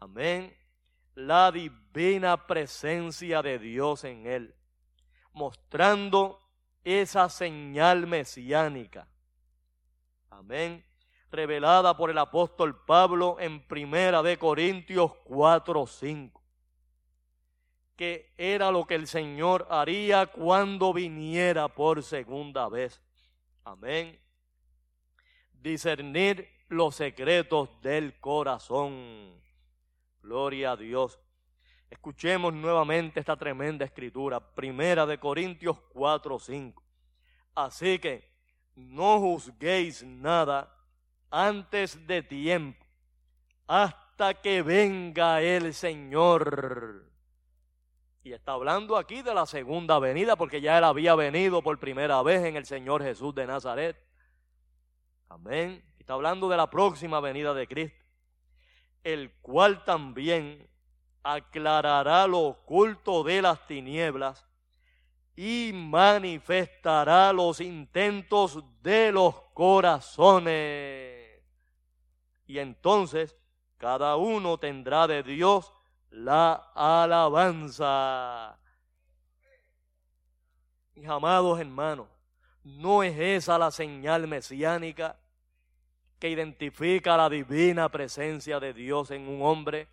amén, 0.00 0.56
la 1.14 1.50
divina 1.52 2.46
presencia 2.46 3.42
de 3.42 3.58
Dios 3.58 4.04
en 4.04 4.26
él, 4.26 4.54
mostrando 5.32 6.40
esa 6.84 7.28
señal 7.28 8.06
mesiánica. 8.06 9.08
Amén. 10.30 10.84
Revelada 11.30 11.96
por 11.96 12.10
el 12.10 12.18
apóstol 12.18 12.84
Pablo 12.86 13.36
en 13.40 13.66
Primera 13.66 14.22
de 14.22 14.38
Corintios 14.38 15.12
4, 15.24 15.86
5. 15.86 16.37
Que 17.98 18.32
era 18.38 18.70
lo 18.70 18.86
que 18.86 18.94
el 18.94 19.08
Señor 19.08 19.66
haría 19.68 20.28
cuando 20.28 20.92
viniera 20.92 21.66
por 21.66 22.04
segunda 22.04 22.68
vez. 22.68 23.02
Amén. 23.64 24.16
Discernir 25.52 26.48
los 26.68 26.94
secretos 26.94 27.68
del 27.82 28.20
corazón. 28.20 29.42
Gloria 30.22 30.72
a 30.72 30.76
Dios. 30.76 31.18
Escuchemos 31.90 32.54
nuevamente 32.54 33.18
esta 33.18 33.36
tremenda 33.36 33.84
escritura, 33.84 34.38
Primera 34.38 35.04
de 35.04 35.18
Corintios 35.18 35.80
4, 35.92 36.38
5. 36.38 36.82
Así 37.56 37.98
que 37.98 38.30
no 38.76 39.18
juzguéis 39.18 40.04
nada 40.04 40.72
antes 41.30 42.06
de 42.06 42.22
tiempo, 42.22 42.86
hasta 43.66 44.34
que 44.34 44.62
venga 44.62 45.42
el 45.42 45.74
Señor. 45.74 47.07
Y 48.22 48.32
está 48.32 48.52
hablando 48.52 48.96
aquí 48.96 49.22
de 49.22 49.34
la 49.34 49.46
segunda 49.46 49.98
venida, 49.98 50.36
porque 50.36 50.60
ya 50.60 50.78
él 50.78 50.84
había 50.84 51.14
venido 51.14 51.62
por 51.62 51.78
primera 51.78 52.22
vez 52.22 52.44
en 52.44 52.56
el 52.56 52.66
Señor 52.66 53.02
Jesús 53.02 53.34
de 53.34 53.46
Nazaret. 53.46 53.96
Amén. 55.28 55.84
Está 55.98 56.14
hablando 56.14 56.48
de 56.48 56.56
la 56.56 56.68
próxima 56.68 57.20
venida 57.20 57.54
de 57.54 57.66
Cristo 57.66 58.08
el 59.04 59.32
cual 59.40 59.84
también 59.84 60.68
aclarará 61.22 62.26
lo 62.26 62.40
oculto 62.40 63.22
de 63.22 63.40
las 63.42 63.66
tinieblas 63.66 64.46
y 65.36 65.70
manifestará 65.72 67.32
los 67.32 67.60
intentos 67.60 68.62
de 68.82 69.12
los 69.12 69.34
corazones. 69.54 71.42
Y 72.46 72.58
entonces 72.58 73.36
cada 73.76 74.16
uno 74.16 74.58
tendrá 74.58 75.06
de 75.06 75.22
Dios 75.22 75.72
la 76.10 76.54
alabanza. 76.74 78.58
Mis 80.94 81.08
amados 81.08 81.60
hermanos, 81.60 82.08
¿no 82.64 83.02
es 83.02 83.18
esa 83.18 83.58
la 83.58 83.70
señal 83.70 84.26
mesiánica? 84.26 85.16
que 86.18 86.28
identifica 86.28 87.16
la 87.16 87.28
divina 87.28 87.88
presencia 87.88 88.58
de 88.58 88.72
Dios 88.72 89.10
en 89.10 89.28
un 89.28 89.42
hombre, 89.42 89.88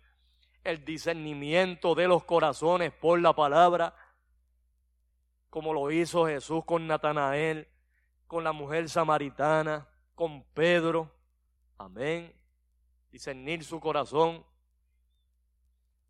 el 0.64 0.84
discernimiento 0.84 1.94
de 1.94 2.08
los 2.08 2.24
corazones 2.24 2.92
por 2.92 3.20
la 3.20 3.32
palabra, 3.32 3.94
como 5.50 5.72
lo 5.72 5.90
hizo 5.90 6.26
Jesús 6.26 6.64
con 6.64 6.86
Natanael, 6.86 7.68
con 8.26 8.42
la 8.42 8.52
mujer 8.52 8.88
samaritana, 8.88 9.88
con 10.14 10.42
Pedro. 10.52 11.12
Amén. 11.78 12.34
Discernir 13.12 13.62
su 13.62 13.78
corazón. 13.78 14.44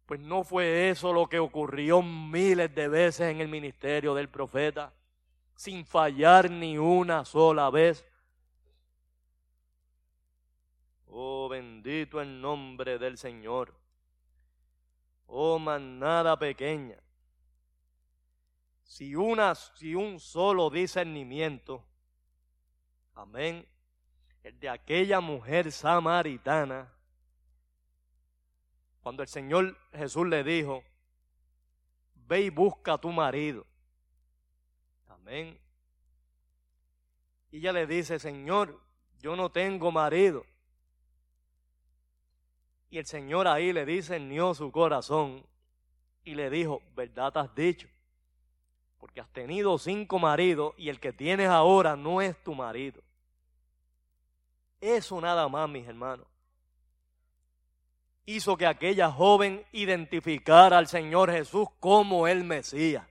Pues 0.06 0.20
no 0.20 0.44
fue 0.44 0.88
eso 0.88 1.12
lo 1.12 1.28
que 1.28 1.40
ocurrió 1.40 2.00
miles 2.00 2.72
de 2.74 2.86
veces 2.86 3.28
en 3.32 3.40
el 3.40 3.48
ministerio 3.48 4.14
del 4.14 4.28
profeta, 4.28 4.94
sin 5.56 5.84
fallar 5.84 6.48
ni 6.48 6.78
una 6.78 7.24
sola 7.24 7.70
vez. 7.70 8.06
Oh, 11.08 11.48
bendito 11.48 12.20
el 12.20 12.40
nombre 12.40 12.98
del 12.98 13.18
Señor. 13.18 13.74
Oh, 15.26 15.58
manada 15.58 16.38
pequeña. 16.38 16.98
Si, 18.84 19.16
una, 19.16 19.56
si 19.56 19.96
un 19.96 20.20
solo 20.20 20.70
discernimiento, 20.70 21.84
amén, 23.14 23.66
el 24.44 24.60
de 24.60 24.68
aquella 24.68 25.20
mujer 25.20 25.72
samaritana, 25.72 26.95
cuando 29.06 29.22
el 29.22 29.28
Señor 29.28 29.78
Jesús 29.92 30.26
le 30.26 30.42
dijo, 30.42 30.82
ve 32.26 32.40
y 32.40 32.50
busca 32.50 32.94
a 32.94 32.98
tu 32.98 33.12
marido. 33.12 33.64
Amén. 35.06 35.56
Y 37.52 37.58
ella 37.58 37.72
le 37.72 37.86
dice, 37.86 38.18
Señor, 38.18 38.82
yo 39.20 39.36
no 39.36 39.48
tengo 39.48 39.92
marido. 39.92 40.44
Y 42.90 42.98
el 42.98 43.06
Señor 43.06 43.46
ahí 43.46 43.72
le 43.72 43.86
discernió 43.86 44.54
su 44.54 44.72
corazón 44.72 45.46
y 46.24 46.34
le 46.34 46.50
dijo, 46.50 46.82
verdad 46.96 47.30
has 47.36 47.54
dicho, 47.54 47.86
porque 48.98 49.20
has 49.20 49.32
tenido 49.32 49.78
cinco 49.78 50.18
maridos 50.18 50.74
y 50.78 50.88
el 50.88 50.98
que 50.98 51.12
tienes 51.12 51.48
ahora 51.48 51.94
no 51.94 52.20
es 52.20 52.36
tu 52.42 52.56
marido. 52.56 53.00
Eso 54.80 55.20
nada 55.20 55.48
más, 55.48 55.70
mis 55.70 55.86
hermanos, 55.86 56.26
hizo 58.26 58.56
que 58.56 58.66
aquella 58.66 59.10
joven 59.10 59.64
identificara 59.72 60.76
al 60.76 60.88
Señor 60.88 61.30
Jesús 61.30 61.68
como 61.78 62.26
el 62.26 62.42
Mesías. 62.44 63.06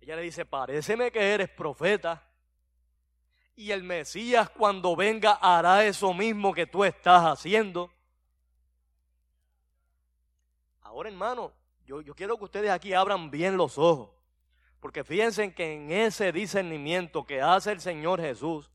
Ella 0.00 0.16
le 0.16 0.22
dice, 0.22 0.44
paréceme 0.44 1.12
que 1.12 1.32
eres 1.32 1.48
profeta. 1.48 2.28
Y 3.54 3.70
el 3.70 3.84
Mesías 3.84 4.50
cuando 4.50 4.96
venga 4.96 5.32
hará 5.34 5.84
eso 5.84 6.12
mismo 6.12 6.52
que 6.52 6.66
tú 6.66 6.82
estás 6.82 7.24
haciendo. 7.24 7.92
Ahora, 10.80 11.08
hermano, 11.08 11.52
yo, 11.84 12.00
yo 12.00 12.16
quiero 12.16 12.36
que 12.36 12.44
ustedes 12.44 12.70
aquí 12.70 12.92
abran 12.92 13.30
bien 13.30 13.56
los 13.56 13.78
ojos. 13.78 14.10
Porque 14.80 15.04
fíjense 15.04 15.54
que 15.54 15.74
en 15.74 15.92
ese 15.92 16.32
discernimiento 16.32 17.24
que 17.24 17.40
hace 17.40 17.70
el 17.70 17.80
Señor 17.80 18.20
Jesús 18.20 18.71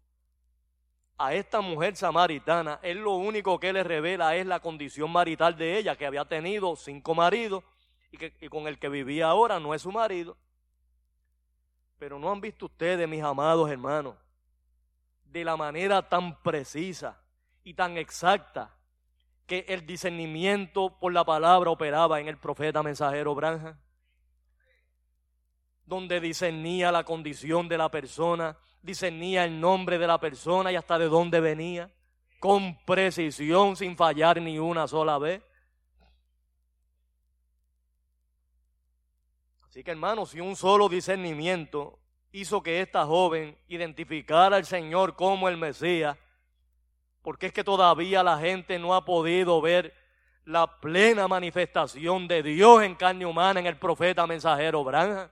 a 1.18 1.34
esta 1.34 1.62
mujer 1.62 1.96
samaritana, 1.96 2.80
Él 2.84 3.00
lo 3.00 3.16
único 3.16 3.60
que 3.60 3.74
le 3.74 3.84
revela 3.84 4.36
es 4.36 4.46
la 4.46 4.60
condición 4.60 5.12
marital 5.12 5.58
de 5.58 5.78
ella, 5.78 5.96
que 5.96 6.06
había 6.06 6.26
tenido 6.26 6.76
cinco 6.76 7.16
maridos 7.16 7.64
y, 8.12 8.18
que, 8.18 8.34
y 8.40 8.50
con 8.50 8.68
el 8.68 8.78
que 8.78 8.90
vivía 8.90 9.28
ahora 9.28 9.60
no 9.60 9.74
es 9.74 9.82
su 9.82 9.92
marido. 9.92 10.38
Pero 11.98 12.20
no 12.20 12.32
han 12.32 12.40
visto 12.40 12.68
ustedes, 12.68 13.10
mis 13.10 13.24
amados 13.24 13.70
hermanos, 13.72 14.16
de 15.26 15.44
la 15.44 15.58
manera 15.58 16.08
tan 16.08 16.42
precisa 16.42 17.20
y 17.64 17.74
tan 17.74 17.98
exacta 17.98 18.76
que 19.48 19.66
el 19.70 19.86
discernimiento 19.86 21.00
por 21.00 21.14
la 21.14 21.24
palabra 21.24 21.72
operaba 21.72 22.20
en 22.20 22.28
el 22.28 22.38
profeta 22.38 22.84
mensajero 22.84 23.34
Branja, 23.34 23.80
donde 25.86 26.20
discernía 26.20 26.92
la 26.92 27.06
condición 27.06 27.70
de 27.70 27.78
la 27.78 27.90
persona, 27.90 28.58
discernía 28.88 29.46
el 29.46 29.62
nombre 29.62 30.00
de 30.00 30.08
la 30.08 30.20
persona 30.20 30.72
y 30.72 30.76
hasta 30.76 30.98
de 30.98 31.08
dónde 31.08 31.40
venía, 31.40 31.92
con 32.40 32.84
precisión, 32.86 33.76
sin 33.76 33.96
fallar 33.96 34.42
ni 34.42 34.58
una 34.58 34.88
sola 34.88 35.20
vez. 35.20 35.44
Así 39.68 39.84
que 39.84 39.92
hermanos, 39.92 40.32
si 40.32 40.40
un 40.40 40.56
solo 40.56 40.90
discernimiento 40.90 42.00
hizo 42.32 42.64
que 42.64 42.82
esta 42.82 43.06
joven 43.06 43.56
identificara 43.68 44.56
al 44.56 44.66
Señor 44.66 45.16
como 45.16 45.48
el 45.48 45.58
Mesías, 45.58 46.18
porque 47.22 47.48
es 47.48 47.54
que 47.54 47.64
todavía 47.64 48.24
la 48.24 48.40
gente 48.40 48.80
no 48.80 48.96
ha 48.96 49.06
podido 49.06 49.62
ver 49.62 49.94
la 50.46 50.80
plena 50.80 51.28
manifestación 51.28 52.28
de 52.28 52.42
Dios 52.42 52.82
en 52.84 52.96
carne 52.96 53.26
humana 53.26 53.60
en 53.60 53.68
el 53.68 53.78
profeta 53.78 54.26
mensajero 54.26 54.84
Branja. 54.84 55.30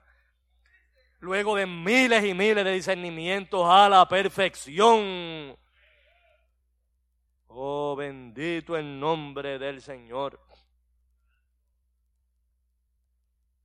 Luego 1.25 1.55
de 1.55 1.65
miles 1.65 2.23
y 2.23 2.35
miles 2.35 2.63
de 2.63 2.71
discernimientos 2.71 3.65
a 3.67 3.89
la 3.89 4.07
perfección. 4.07 5.57
Oh, 7.47 7.95
bendito 7.95 8.77
el 8.77 8.99
nombre 8.99 9.57
del 9.57 9.81
Señor. 9.81 10.39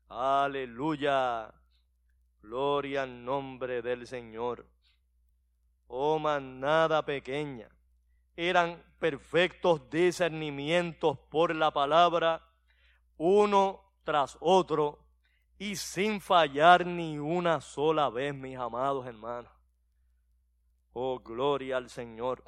Aleluya. 0.08 1.52
Gloria 2.40 3.02
al 3.02 3.22
nombre 3.22 3.82
del 3.82 4.06
Señor. 4.06 4.66
Oh 5.86 6.18
manada 6.18 7.04
pequeña, 7.04 7.68
eran 8.36 8.82
perfectos 8.98 9.90
discernimientos 9.90 11.18
por 11.28 11.54
la 11.54 11.70
palabra 11.70 12.42
uno 13.18 13.84
tras 14.02 14.38
otro 14.40 14.99
y 15.60 15.76
sin 15.76 16.20
fallar 16.22 16.86
ni 16.86 17.18
una 17.18 17.60
sola 17.60 18.08
vez, 18.08 18.34
mis 18.34 18.56
amados 18.56 19.06
hermanos. 19.06 19.52
Oh, 20.94 21.18
gloria 21.18 21.76
al 21.76 21.90
Señor. 21.90 22.42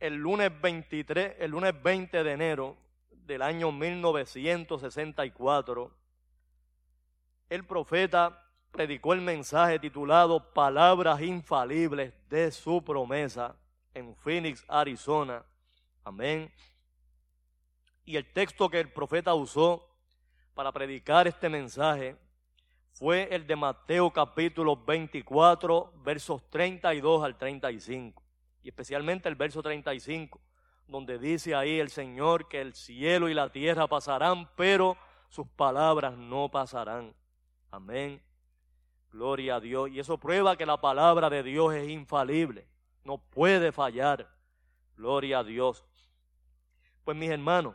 El 0.00 0.14
lunes 0.14 0.50
23, 0.62 1.34
el 1.38 1.50
lunes 1.50 1.74
20 1.82 2.24
de 2.24 2.32
enero 2.32 2.78
del 3.10 3.42
año 3.42 3.70
1964, 3.70 5.94
el 7.50 7.66
profeta 7.66 8.50
predicó 8.70 9.12
el 9.12 9.20
mensaje 9.20 9.78
titulado 9.78 10.54
Palabras 10.54 11.20
infalibles 11.20 12.14
de 12.30 12.50
su 12.50 12.82
promesa 12.82 13.54
en 13.92 14.16
Phoenix, 14.16 14.64
Arizona. 14.66 15.44
Amén. 16.04 16.50
Y 18.06 18.16
el 18.16 18.32
texto 18.32 18.70
que 18.70 18.80
el 18.80 18.90
profeta 18.90 19.34
usó 19.34 19.91
para 20.54 20.72
predicar 20.72 21.26
este 21.26 21.48
mensaje 21.48 22.16
fue 22.92 23.28
el 23.34 23.46
de 23.46 23.56
Mateo 23.56 24.10
capítulo 24.10 24.76
24, 24.76 25.92
versos 26.04 26.42
32 26.50 27.24
al 27.24 27.36
35. 27.36 28.22
Y 28.62 28.68
especialmente 28.68 29.28
el 29.28 29.34
verso 29.34 29.62
35, 29.62 30.40
donde 30.86 31.18
dice 31.18 31.54
ahí 31.54 31.80
el 31.80 31.88
Señor 31.88 32.48
que 32.48 32.60
el 32.60 32.74
cielo 32.74 33.28
y 33.28 33.34
la 33.34 33.50
tierra 33.50 33.86
pasarán, 33.86 34.48
pero 34.56 34.96
sus 35.28 35.46
palabras 35.48 36.16
no 36.16 36.50
pasarán. 36.50 37.14
Amén. 37.70 38.22
Gloria 39.10 39.56
a 39.56 39.60
Dios. 39.60 39.90
Y 39.90 39.98
eso 39.98 40.18
prueba 40.18 40.56
que 40.56 40.66
la 40.66 40.80
palabra 40.80 41.30
de 41.30 41.42
Dios 41.42 41.74
es 41.74 41.88
infalible. 41.88 42.66
No 43.04 43.18
puede 43.18 43.72
fallar. 43.72 44.28
Gloria 44.96 45.38
a 45.38 45.44
Dios. 45.44 45.84
Pues 47.04 47.16
mis 47.16 47.30
hermanos, 47.30 47.74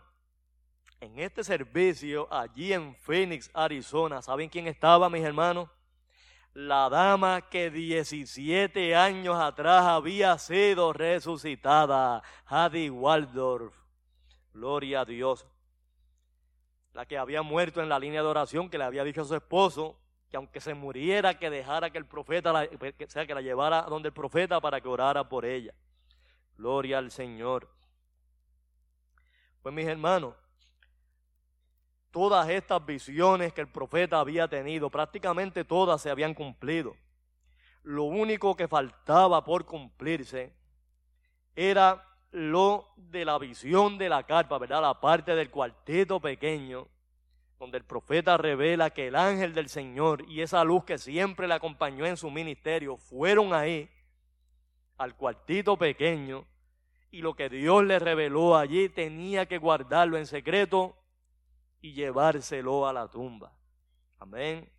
en 1.00 1.20
este 1.20 1.44
servicio 1.44 2.28
allí 2.32 2.74
en 2.74 2.96
Phoenix, 2.96 3.50
Arizona, 3.54 4.22
¿saben 4.22 4.50
quién 4.50 4.68
estaba, 4.68 5.10
mis 5.10 5.24
hermanos? 5.24 5.70
La 6.54 6.90
dama 6.90 7.50
que 7.50 7.70
17 7.70 8.96
años 8.96 9.36
atrás 9.38 9.84
había 9.86 10.38
sido 10.40 10.92
resucitada, 10.92 12.24
Hadi 12.46 12.90
Waldorf. 12.90 13.76
Gloria 14.54 15.02
a 15.02 15.06
Dios. 15.06 15.46
La 16.94 17.06
que 17.06 17.18
había 17.18 17.44
muerto 17.44 17.80
en 17.82 17.90
la 17.90 18.00
línea 18.00 18.24
de 18.24 18.28
oración 18.28 18.70
que 18.70 18.80
le 18.80 18.86
había 18.86 19.04
dicho 19.04 19.22
a 19.22 19.26
su 19.26 19.36
esposo 19.36 20.00
que 20.32 20.38
aunque 20.38 20.60
se 20.60 20.74
muriera, 20.74 21.38
que 21.38 21.50
dejara 21.50 21.90
que 21.90 21.98
el 21.98 22.06
profeta, 22.06 22.52
la, 22.52 22.68
sea, 23.08 23.26
que 23.26 23.36
la 23.36 23.42
llevara 23.42 23.84
donde 23.84 24.10
el 24.10 24.14
profeta 24.14 24.60
para 24.60 24.82
que 24.82 24.88
orara 24.88 25.30
por 25.30 25.46
ella. 25.46 25.74
Gloria 26.58 26.98
al 26.98 27.12
Señor. 27.12 27.70
Pues 29.62 29.74
mis 29.74 29.88
hermanos, 29.88 30.34
todas 32.18 32.50
estas 32.50 32.84
visiones 32.84 33.54
que 33.54 33.62
el 33.62 33.68
profeta 33.68 34.20
había 34.20 34.48
tenido, 34.48 34.90
prácticamente 34.90 35.64
todas 35.64 36.02
se 36.02 36.10
habían 36.10 36.34
cumplido. 36.34 36.96
Lo 37.84 38.06
único 38.06 38.56
que 38.56 38.68
faltaba 38.68 39.46
por 39.46 39.68
cumplirse 39.68 40.52
era 41.56 42.04
lo 42.32 42.88
de 42.96 43.24
la 43.24 43.38
visión 43.38 44.00
de 44.00 44.10
la 44.10 44.24
carpa, 44.24 44.58
¿verdad? 44.58 44.82
La 44.82 45.00
parte 45.00 45.36
del 45.36 45.52
cuartito 45.52 46.20
pequeño, 46.20 46.88
donde 47.60 47.78
el 47.78 47.84
profeta 47.84 48.36
revela 48.36 48.90
que 48.90 49.10
el 49.10 49.16
ángel 49.16 49.54
del 49.54 49.70
Señor 49.70 50.26
y 50.28 50.42
esa 50.42 50.64
luz 50.64 50.86
que 50.86 50.98
siempre 50.98 51.48
le 51.48 51.54
acompañó 51.54 52.04
en 52.08 52.18
su 52.18 52.32
ministerio 52.32 52.98
fueron 52.98 53.54
ahí, 53.54 53.92
al 54.98 55.16
cuartito 55.16 55.78
pequeño, 55.78 56.48
y 57.12 57.22
lo 57.22 57.36
que 57.36 57.48
Dios 57.48 57.84
le 57.84 58.00
reveló 58.00 58.58
allí 58.58 58.90
tenía 58.90 59.46
que 59.46 59.60
guardarlo 59.60 60.18
en 60.18 60.26
secreto 60.26 60.96
y 61.82 61.94
llevárselo 61.94 62.88
a 62.88 62.94
la 62.94 63.08
tumba. 63.08 63.54
Amén. 64.20 64.70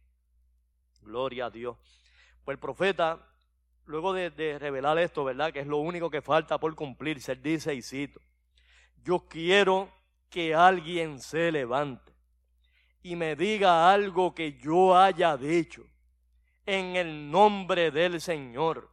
Gloria 1.02 1.46
a 1.46 1.50
Dios. 1.50 1.76
Pues 2.44 2.56
el 2.56 2.58
profeta, 2.58 3.26
luego 3.86 4.12
de, 4.12 4.58
revelar 4.58 4.98
esto, 4.98 5.24
¿verdad? 5.24 5.52
Que 5.52 5.60
es 5.60 5.66
lo 5.66 5.78
único 5.78 6.10
que 6.10 6.22
falta 6.22 6.58
por 6.58 6.74
cumplirse, 6.74 7.32
él 7.32 7.42
dice 7.42 7.74
y 7.74 7.82
cito, 7.82 8.20
yo 9.04 9.26
quiero 9.28 9.90
que 10.28 10.54
alguien 10.54 11.20
se 11.20 11.50
levante 11.52 12.12
y 13.02 13.16
me 13.16 13.36
diga 13.36 13.90
algo 13.90 14.34
que 14.34 14.58
yo 14.58 14.96
haya 14.96 15.36
dicho 15.36 15.84
en 16.66 16.96
el 16.96 17.30
nombre 17.30 17.90
del 17.90 18.20
Señor. 18.20 18.90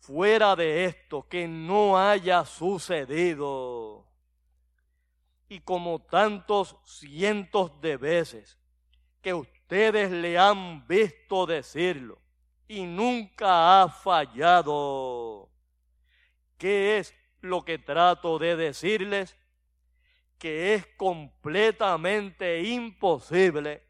Fuera 0.00 0.56
de 0.56 0.86
esto, 0.86 1.28
que 1.28 1.46
no 1.46 1.98
haya 1.98 2.44
sucedido 2.44 4.07
y 5.48 5.60
como 5.60 6.00
tantos 6.00 6.76
cientos 6.84 7.80
de 7.80 7.96
veces 7.96 8.58
que 9.22 9.32
ustedes 9.34 10.10
le 10.10 10.38
han 10.38 10.86
visto 10.86 11.46
decirlo 11.46 12.18
y 12.68 12.84
nunca 12.84 13.82
ha 13.82 13.88
fallado. 13.88 15.50
¿Qué 16.58 16.98
es 16.98 17.14
lo 17.40 17.64
que 17.64 17.78
trato 17.78 18.38
de 18.38 18.56
decirles? 18.56 19.36
Que 20.38 20.74
es 20.74 20.86
completamente 20.96 22.62
imposible 22.62 23.82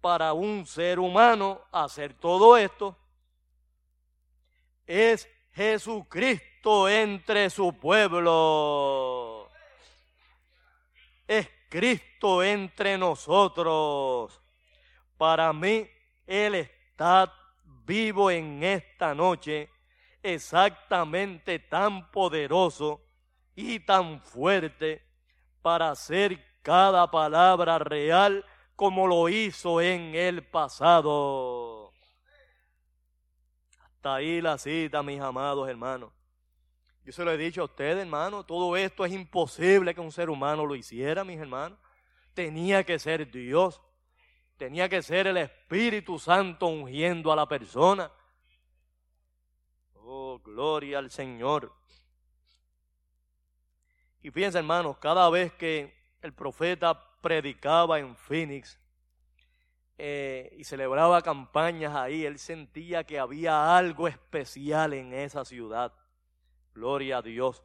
para 0.00 0.32
un 0.32 0.66
ser 0.66 0.98
humano 0.98 1.60
hacer 1.72 2.14
todo 2.14 2.56
esto. 2.56 2.96
Es 4.86 5.28
Jesucristo 5.52 6.88
entre 6.88 7.50
su 7.50 7.78
pueblo 7.78 9.11
es 11.26 11.48
Cristo 11.68 12.42
entre 12.42 12.98
nosotros. 12.98 14.40
Para 15.16 15.52
mí, 15.52 15.88
Él 16.26 16.54
está 16.54 17.32
vivo 17.84 18.30
en 18.30 18.62
esta 18.62 19.14
noche, 19.14 19.70
exactamente 20.22 21.58
tan 21.58 22.10
poderoso 22.10 23.00
y 23.54 23.80
tan 23.80 24.20
fuerte 24.20 25.06
para 25.62 25.90
hacer 25.90 26.38
cada 26.62 27.10
palabra 27.10 27.78
real 27.78 28.44
como 28.76 29.06
lo 29.06 29.28
hizo 29.28 29.80
en 29.80 30.14
el 30.14 30.44
pasado. 30.44 31.92
Hasta 33.84 34.14
ahí 34.16 34.40
la 34.40 34.58
cita, 34.58 35.02
mis 35.02 35.20
amados 35.20 35.68
hermanos. 35.68 36.12
Yo 37.04 37.12
se 37.12 37.24
lo 37.24 37.32
he 37.32 37.36
dicho 37.36 37.62
a 37.62 37.64
ustedes, 37.64 37.98
hermano, 37.98 38.44
todo 38.44 38.76
esto 38.76 39.04
es 39.04 39.12
imposible 39.12 39.94
que 39.94 40.00
un 40.00 40.12
ser 40.12 40.30
humano 40.30 40.64
lo 40.64 40.76
hiciera, 40.76 41.24
mis 41.24 41.38
hermanos. 41.38 41.78
Tenía 42.32 42.84
que 42.84 42.98
ser 42.98 43.28
Dios, 43.30 43.82
tenía 44.56 44.88
que 44.88 45.02
ser 45.02 45.26
el 45.26 45.36
Espíritu 45.36 46.18
Santo 46.18 46.66
ungiendo 46.66 47.32
a 47.32 47.36
la 47.36 47.46
persona. 47.46 48.10
Oh, 49.94 50.38
gloria 50.38 50.98
al 50.98 51.10
Señor. 51.10 51.72
Y 54.22 54.30
fíjense, 54.30 54.58
hermanos, 54.58 54.98
cada 54.98 55.28
vez 55.28 55.52
que 55.54 55.92
el 56.22 56.32
profeta 56.32 57.18
predicaba 57.20 57.98
en 57.98 58.14
Phoenix 58.14 58.78
eh, 59.98 60.54
y 60.56 60.62
celebraba 60.62 61.20
campañas 61.20 61.96
ahí, 61.96 62.24
él 62.24 62.38
sentía 62.38 63.02
que 63.02 63.18
había 63.18 63.76
algo 63.76 64.06
especial 64.06 64.92
en 64.92 65.12
esa 65.12 65.44
ciudad. 65.44 65.92
Gloria 66.74 67.18
a 67.18 67.22
Dios. 67.22 67.62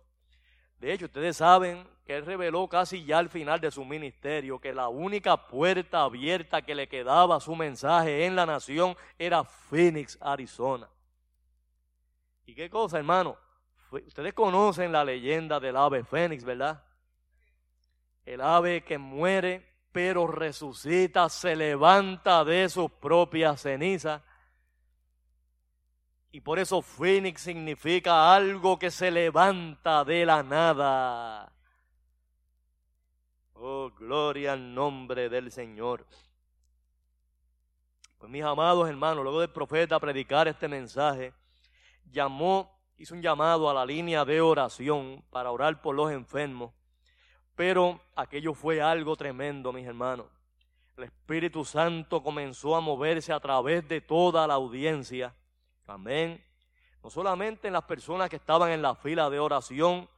De 0.80 0.94
hecho, 0.94 1.06
ustedes 1.06 1.38
saben 1.38 1.88
que 2.06 2.16
él 2.16 2.26
reveló 2.26 2.68
casi 2.68 3.04
ya 3.04 3.18
al 3.18 3.30
final 3.30 3.60
de 3.60 3.72
su 3.72 3.84
ministerio 3.84 4.60
que 4.60 4.74
la 4.74 4.90
única 4.90 5.48
puerta 5.48 6.04
abierta 6.04 6.62
que 6.62 6.76
le 6.76 6.88
quedaba 6.88 7.38
a 7.38 7.40
su 7.40 7.56
mensaje 7.56 8.26
en 8.26 8.36
la 8.36 8.46
nación 8.46 8.96
era 9.18 9.44
Phoenix, 9.44 10.18
Arizona. 10.22 10.88
¿Y 12.46 12.54
qué 12.54 12.70
cosa, 12.70 12.98
hermano? 12.98 13.38
Ustedes 13.92 14.34
conocen 14.34 14.92
la 14.92 15.04
leyenda 15.04 15.60
del 15.60 15.78
ave 15.78 16.04
Fénix, 16.04 16.44
¿verdad? 16.44 16.84
El 18.26 18.42
ave 18.42 18.84
que 18.84 18.98
muere 18.98 19.78
pero 19.92 20.28
resucita, 20.28 21.28
se 21.28 21.56
levanta 21.56 22.46
de 22.46 22.70
sus 22.70 22.92
propias 22.92 23.62
cenizas 23.62 24.22
y 26.32 26.42
por 26.42 26.60
eso 26.60 26.82
Phoenix 26.82 27.42
significa 27.42 28.36
algo 28.36 28.78
que 28.78 28.92
se 28.92 29.10
levanta 29.10 30.04
de 30.04 30.26
la 30.26 30.44
nada. 30.44 31.52
Oh, 33.54 33.90
gloria 33.92 34.54
al 34.54 34.74
nombre 34.74 35.30
del 35.30 35.52
Señor. 35.52 36.06
Pues 38.18 38.32
mis 38.32 38.44
amados 38.44 38.90
hermanos, 38.90 39.24
luego 39.24 39.42
del 39.42 39.52
profeta 39.52 40.00
predicar 40.00 40.48
este 40.48 40.68
mensaje, 40.68 41.34
llamó, 42.12 42.80
hizo 42.98 43.16
un 43.16 43.22
llamado 43.22 43.70
a 43.70 43.74
la 43.74 43.86
línea 43.86 44.26
de 44.26 44.42
oración 44.42 45.24
para 45.30 45.52
orar 45.52 45.82
por 45.82 45.96
los 45.96 46.12
enfermos. 46.12 46.74
Pero 47.56 48.00
aquello 48.16 48.54
fue 48.54 48.82
algo 48.82 49.16
tremendo, 49.16 49.72
mis 49.72 49.88
hermanos. 49.88 50.28
El 50.98 51.06
Espíritu 51.06 51.64
Santo 51.64 52.22
comenzó 52.22 52.76
a 52.76 52.82
moverse 52.82 53.32
a 53.32 53.40
través 53.40 53.88
de 53.88 54.02
toda 54.02 54.46
la 54.46 54.56
audiencia 54.56 55.34
Amén. 55.88 56.44
No 57.02 57.10
solamente 57.10 57.68
en 57.68 57.74
las 57.74 57.84
personas 57.84 58.30
que 58.30 58.36
estaban 58.36 58.72
en 58.72 58.82
la 58.82 58.96
fila 58.96 59.30
de 59.30 59.40
oración, 59.40 60.10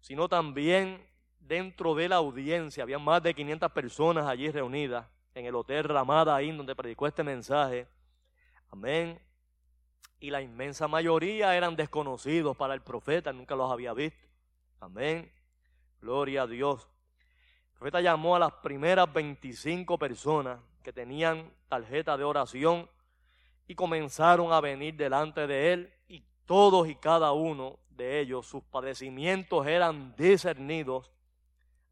sino 0.00 0.28
también 0.28 1.04
dentro 1.40 1.94
de 1.94 2.08
la 2.08 2.16
audiencia, 2.16 2.82
había 2.82 2.98
más 2.98 3.22
de 3.22 3.34
500 3.34 3.72
personas 3.72 4.26
allí 4.26 4.50
reunidas 4.50 5.06
en 5.34 5.46
el 5.46 5.54
Hotel 5.54 5.84
Ramada, 5.84 6.36
ahí 6.36 6.54
donde 6.54 6.76
predicó 6.76 7.06
este 7.06 7.24
mensaje. 7.24 7.88
Amén. 8.70 9.20
Y 10.20 10.30
la 10.30 10.42
inmensa 10.42 10.88
mayoría 10.88 11.56
eran 11.56 11.76
desconocidos 11.76 12.56
para 12.56 12.74
el 12.74 12.82
profeta, 12.82 13.32
nunca 13.32 13.56
los 13.56 13.70
había 13.70 13.92
visto. 13.92 14.28
Amén. 14.80 15.32
Gloria 16.00 16.42
a 16.42 16.46
Dios. 16.46 16.88
El 17.72 17.78
profeta 17.78 18.00
llamó 18.00 18.36
a 18.36 18.38
las 18.38 18.52
primeras 18.52 19.10
25 19.12 19.98
personas 19.98 20.60
que 20.82 20.92
tenían 20.92 21.50
tarjeta 21.68 22.16
de 22.16 22.24
oración 22.24 22.88
y 23.66 23.74
comenzaron 23.74 24.52
a 24.52 24.60
venir 24.60 24.96
delante 24.96 25.46
de 25.46 25.72
él 25.72 25.92
y 26.08 26.24
todos 26.44 26.88
y 26.88 26.94
cada 26.96 27.32
uno 27.32 27.78
de 27.90 28.20
ellos, 28.20 28.46
sus 28.46 28.62
padecimientos 28.64 29.66
eran 29.66 30.14
discernidos. 30.16 31.10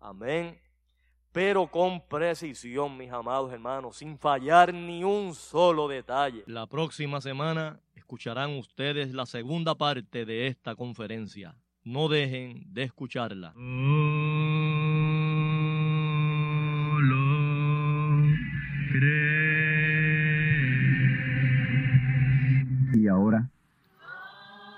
Amén. 0.00 0.60
Pero 1.30 1.66
con 1.66 2.06
precisión, 2.08 2.96
mis 2.96 3.10
amados 3.10 3.52
hermanos, 3.52 3.96
sin 3.96 4.18
fallar 4.18 4.74
ni 4.74 5.02
un 5.02 5.34
solo 5.34 5.88
detalle. 5.88 6.44
La 6.46 6.66
próxima 6.66 7.20
semana 7.20 7.80
escucharán 7.94 8.58
ustedes 8.58 9.14
la 9.14 9.24
segunda 9.24 9.74
parte 9.74 10.26
de 10.26 10.48
esta 10.48 10.74
conferencia. 10.74 11.56
No 11.84 12.08
dejen 12.08 12.64
de 12.72 12.82
escucharla. 12.82 13.54
Y 13.56 14.91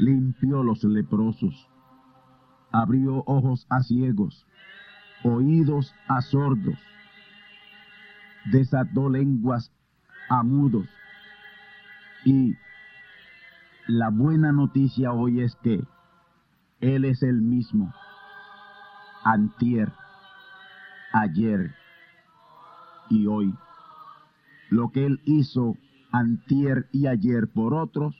Limpió 0.00 0.62
los 0.62 0.82
leprosos. 0.82 1.68
Abrió 2.72 3.22
ojos 3.26 3.66
a 3.68 3.82
ciegos. 3.82 4.46
Oídos 5.22 5.94
a 6.08 6.22
sordos. 6.22 6.78
Desató 8.50 9.10
lenguas 9.10 9.70
a 10.30 10.42
mudos. 10.42 10.88
Y 12.24 12.54
la 13.88 14.08
buena 14.08 14.52
noticia 14.52 15.12
hoy 15.12 15.42
es 15.42 15.54
que 15.56 15.84
Él 16.80 17.04
es 17.04 17.22
el 17.22 17.42
mismo, 17.42 17.92
antier, 19.22 19.92
ayer 21.12 21.74
y 23.10 23.26
hoy. 23.26 23.54
Lo 24.70 24.92
que 24.92 25.04
Él 25.04 25.20
hizo 25.26 25.76
antier 26.10 26.88
y 26.90 27.06
ayer 27.06 27.48
por 27.52 27.74
otros, 27.74 28.19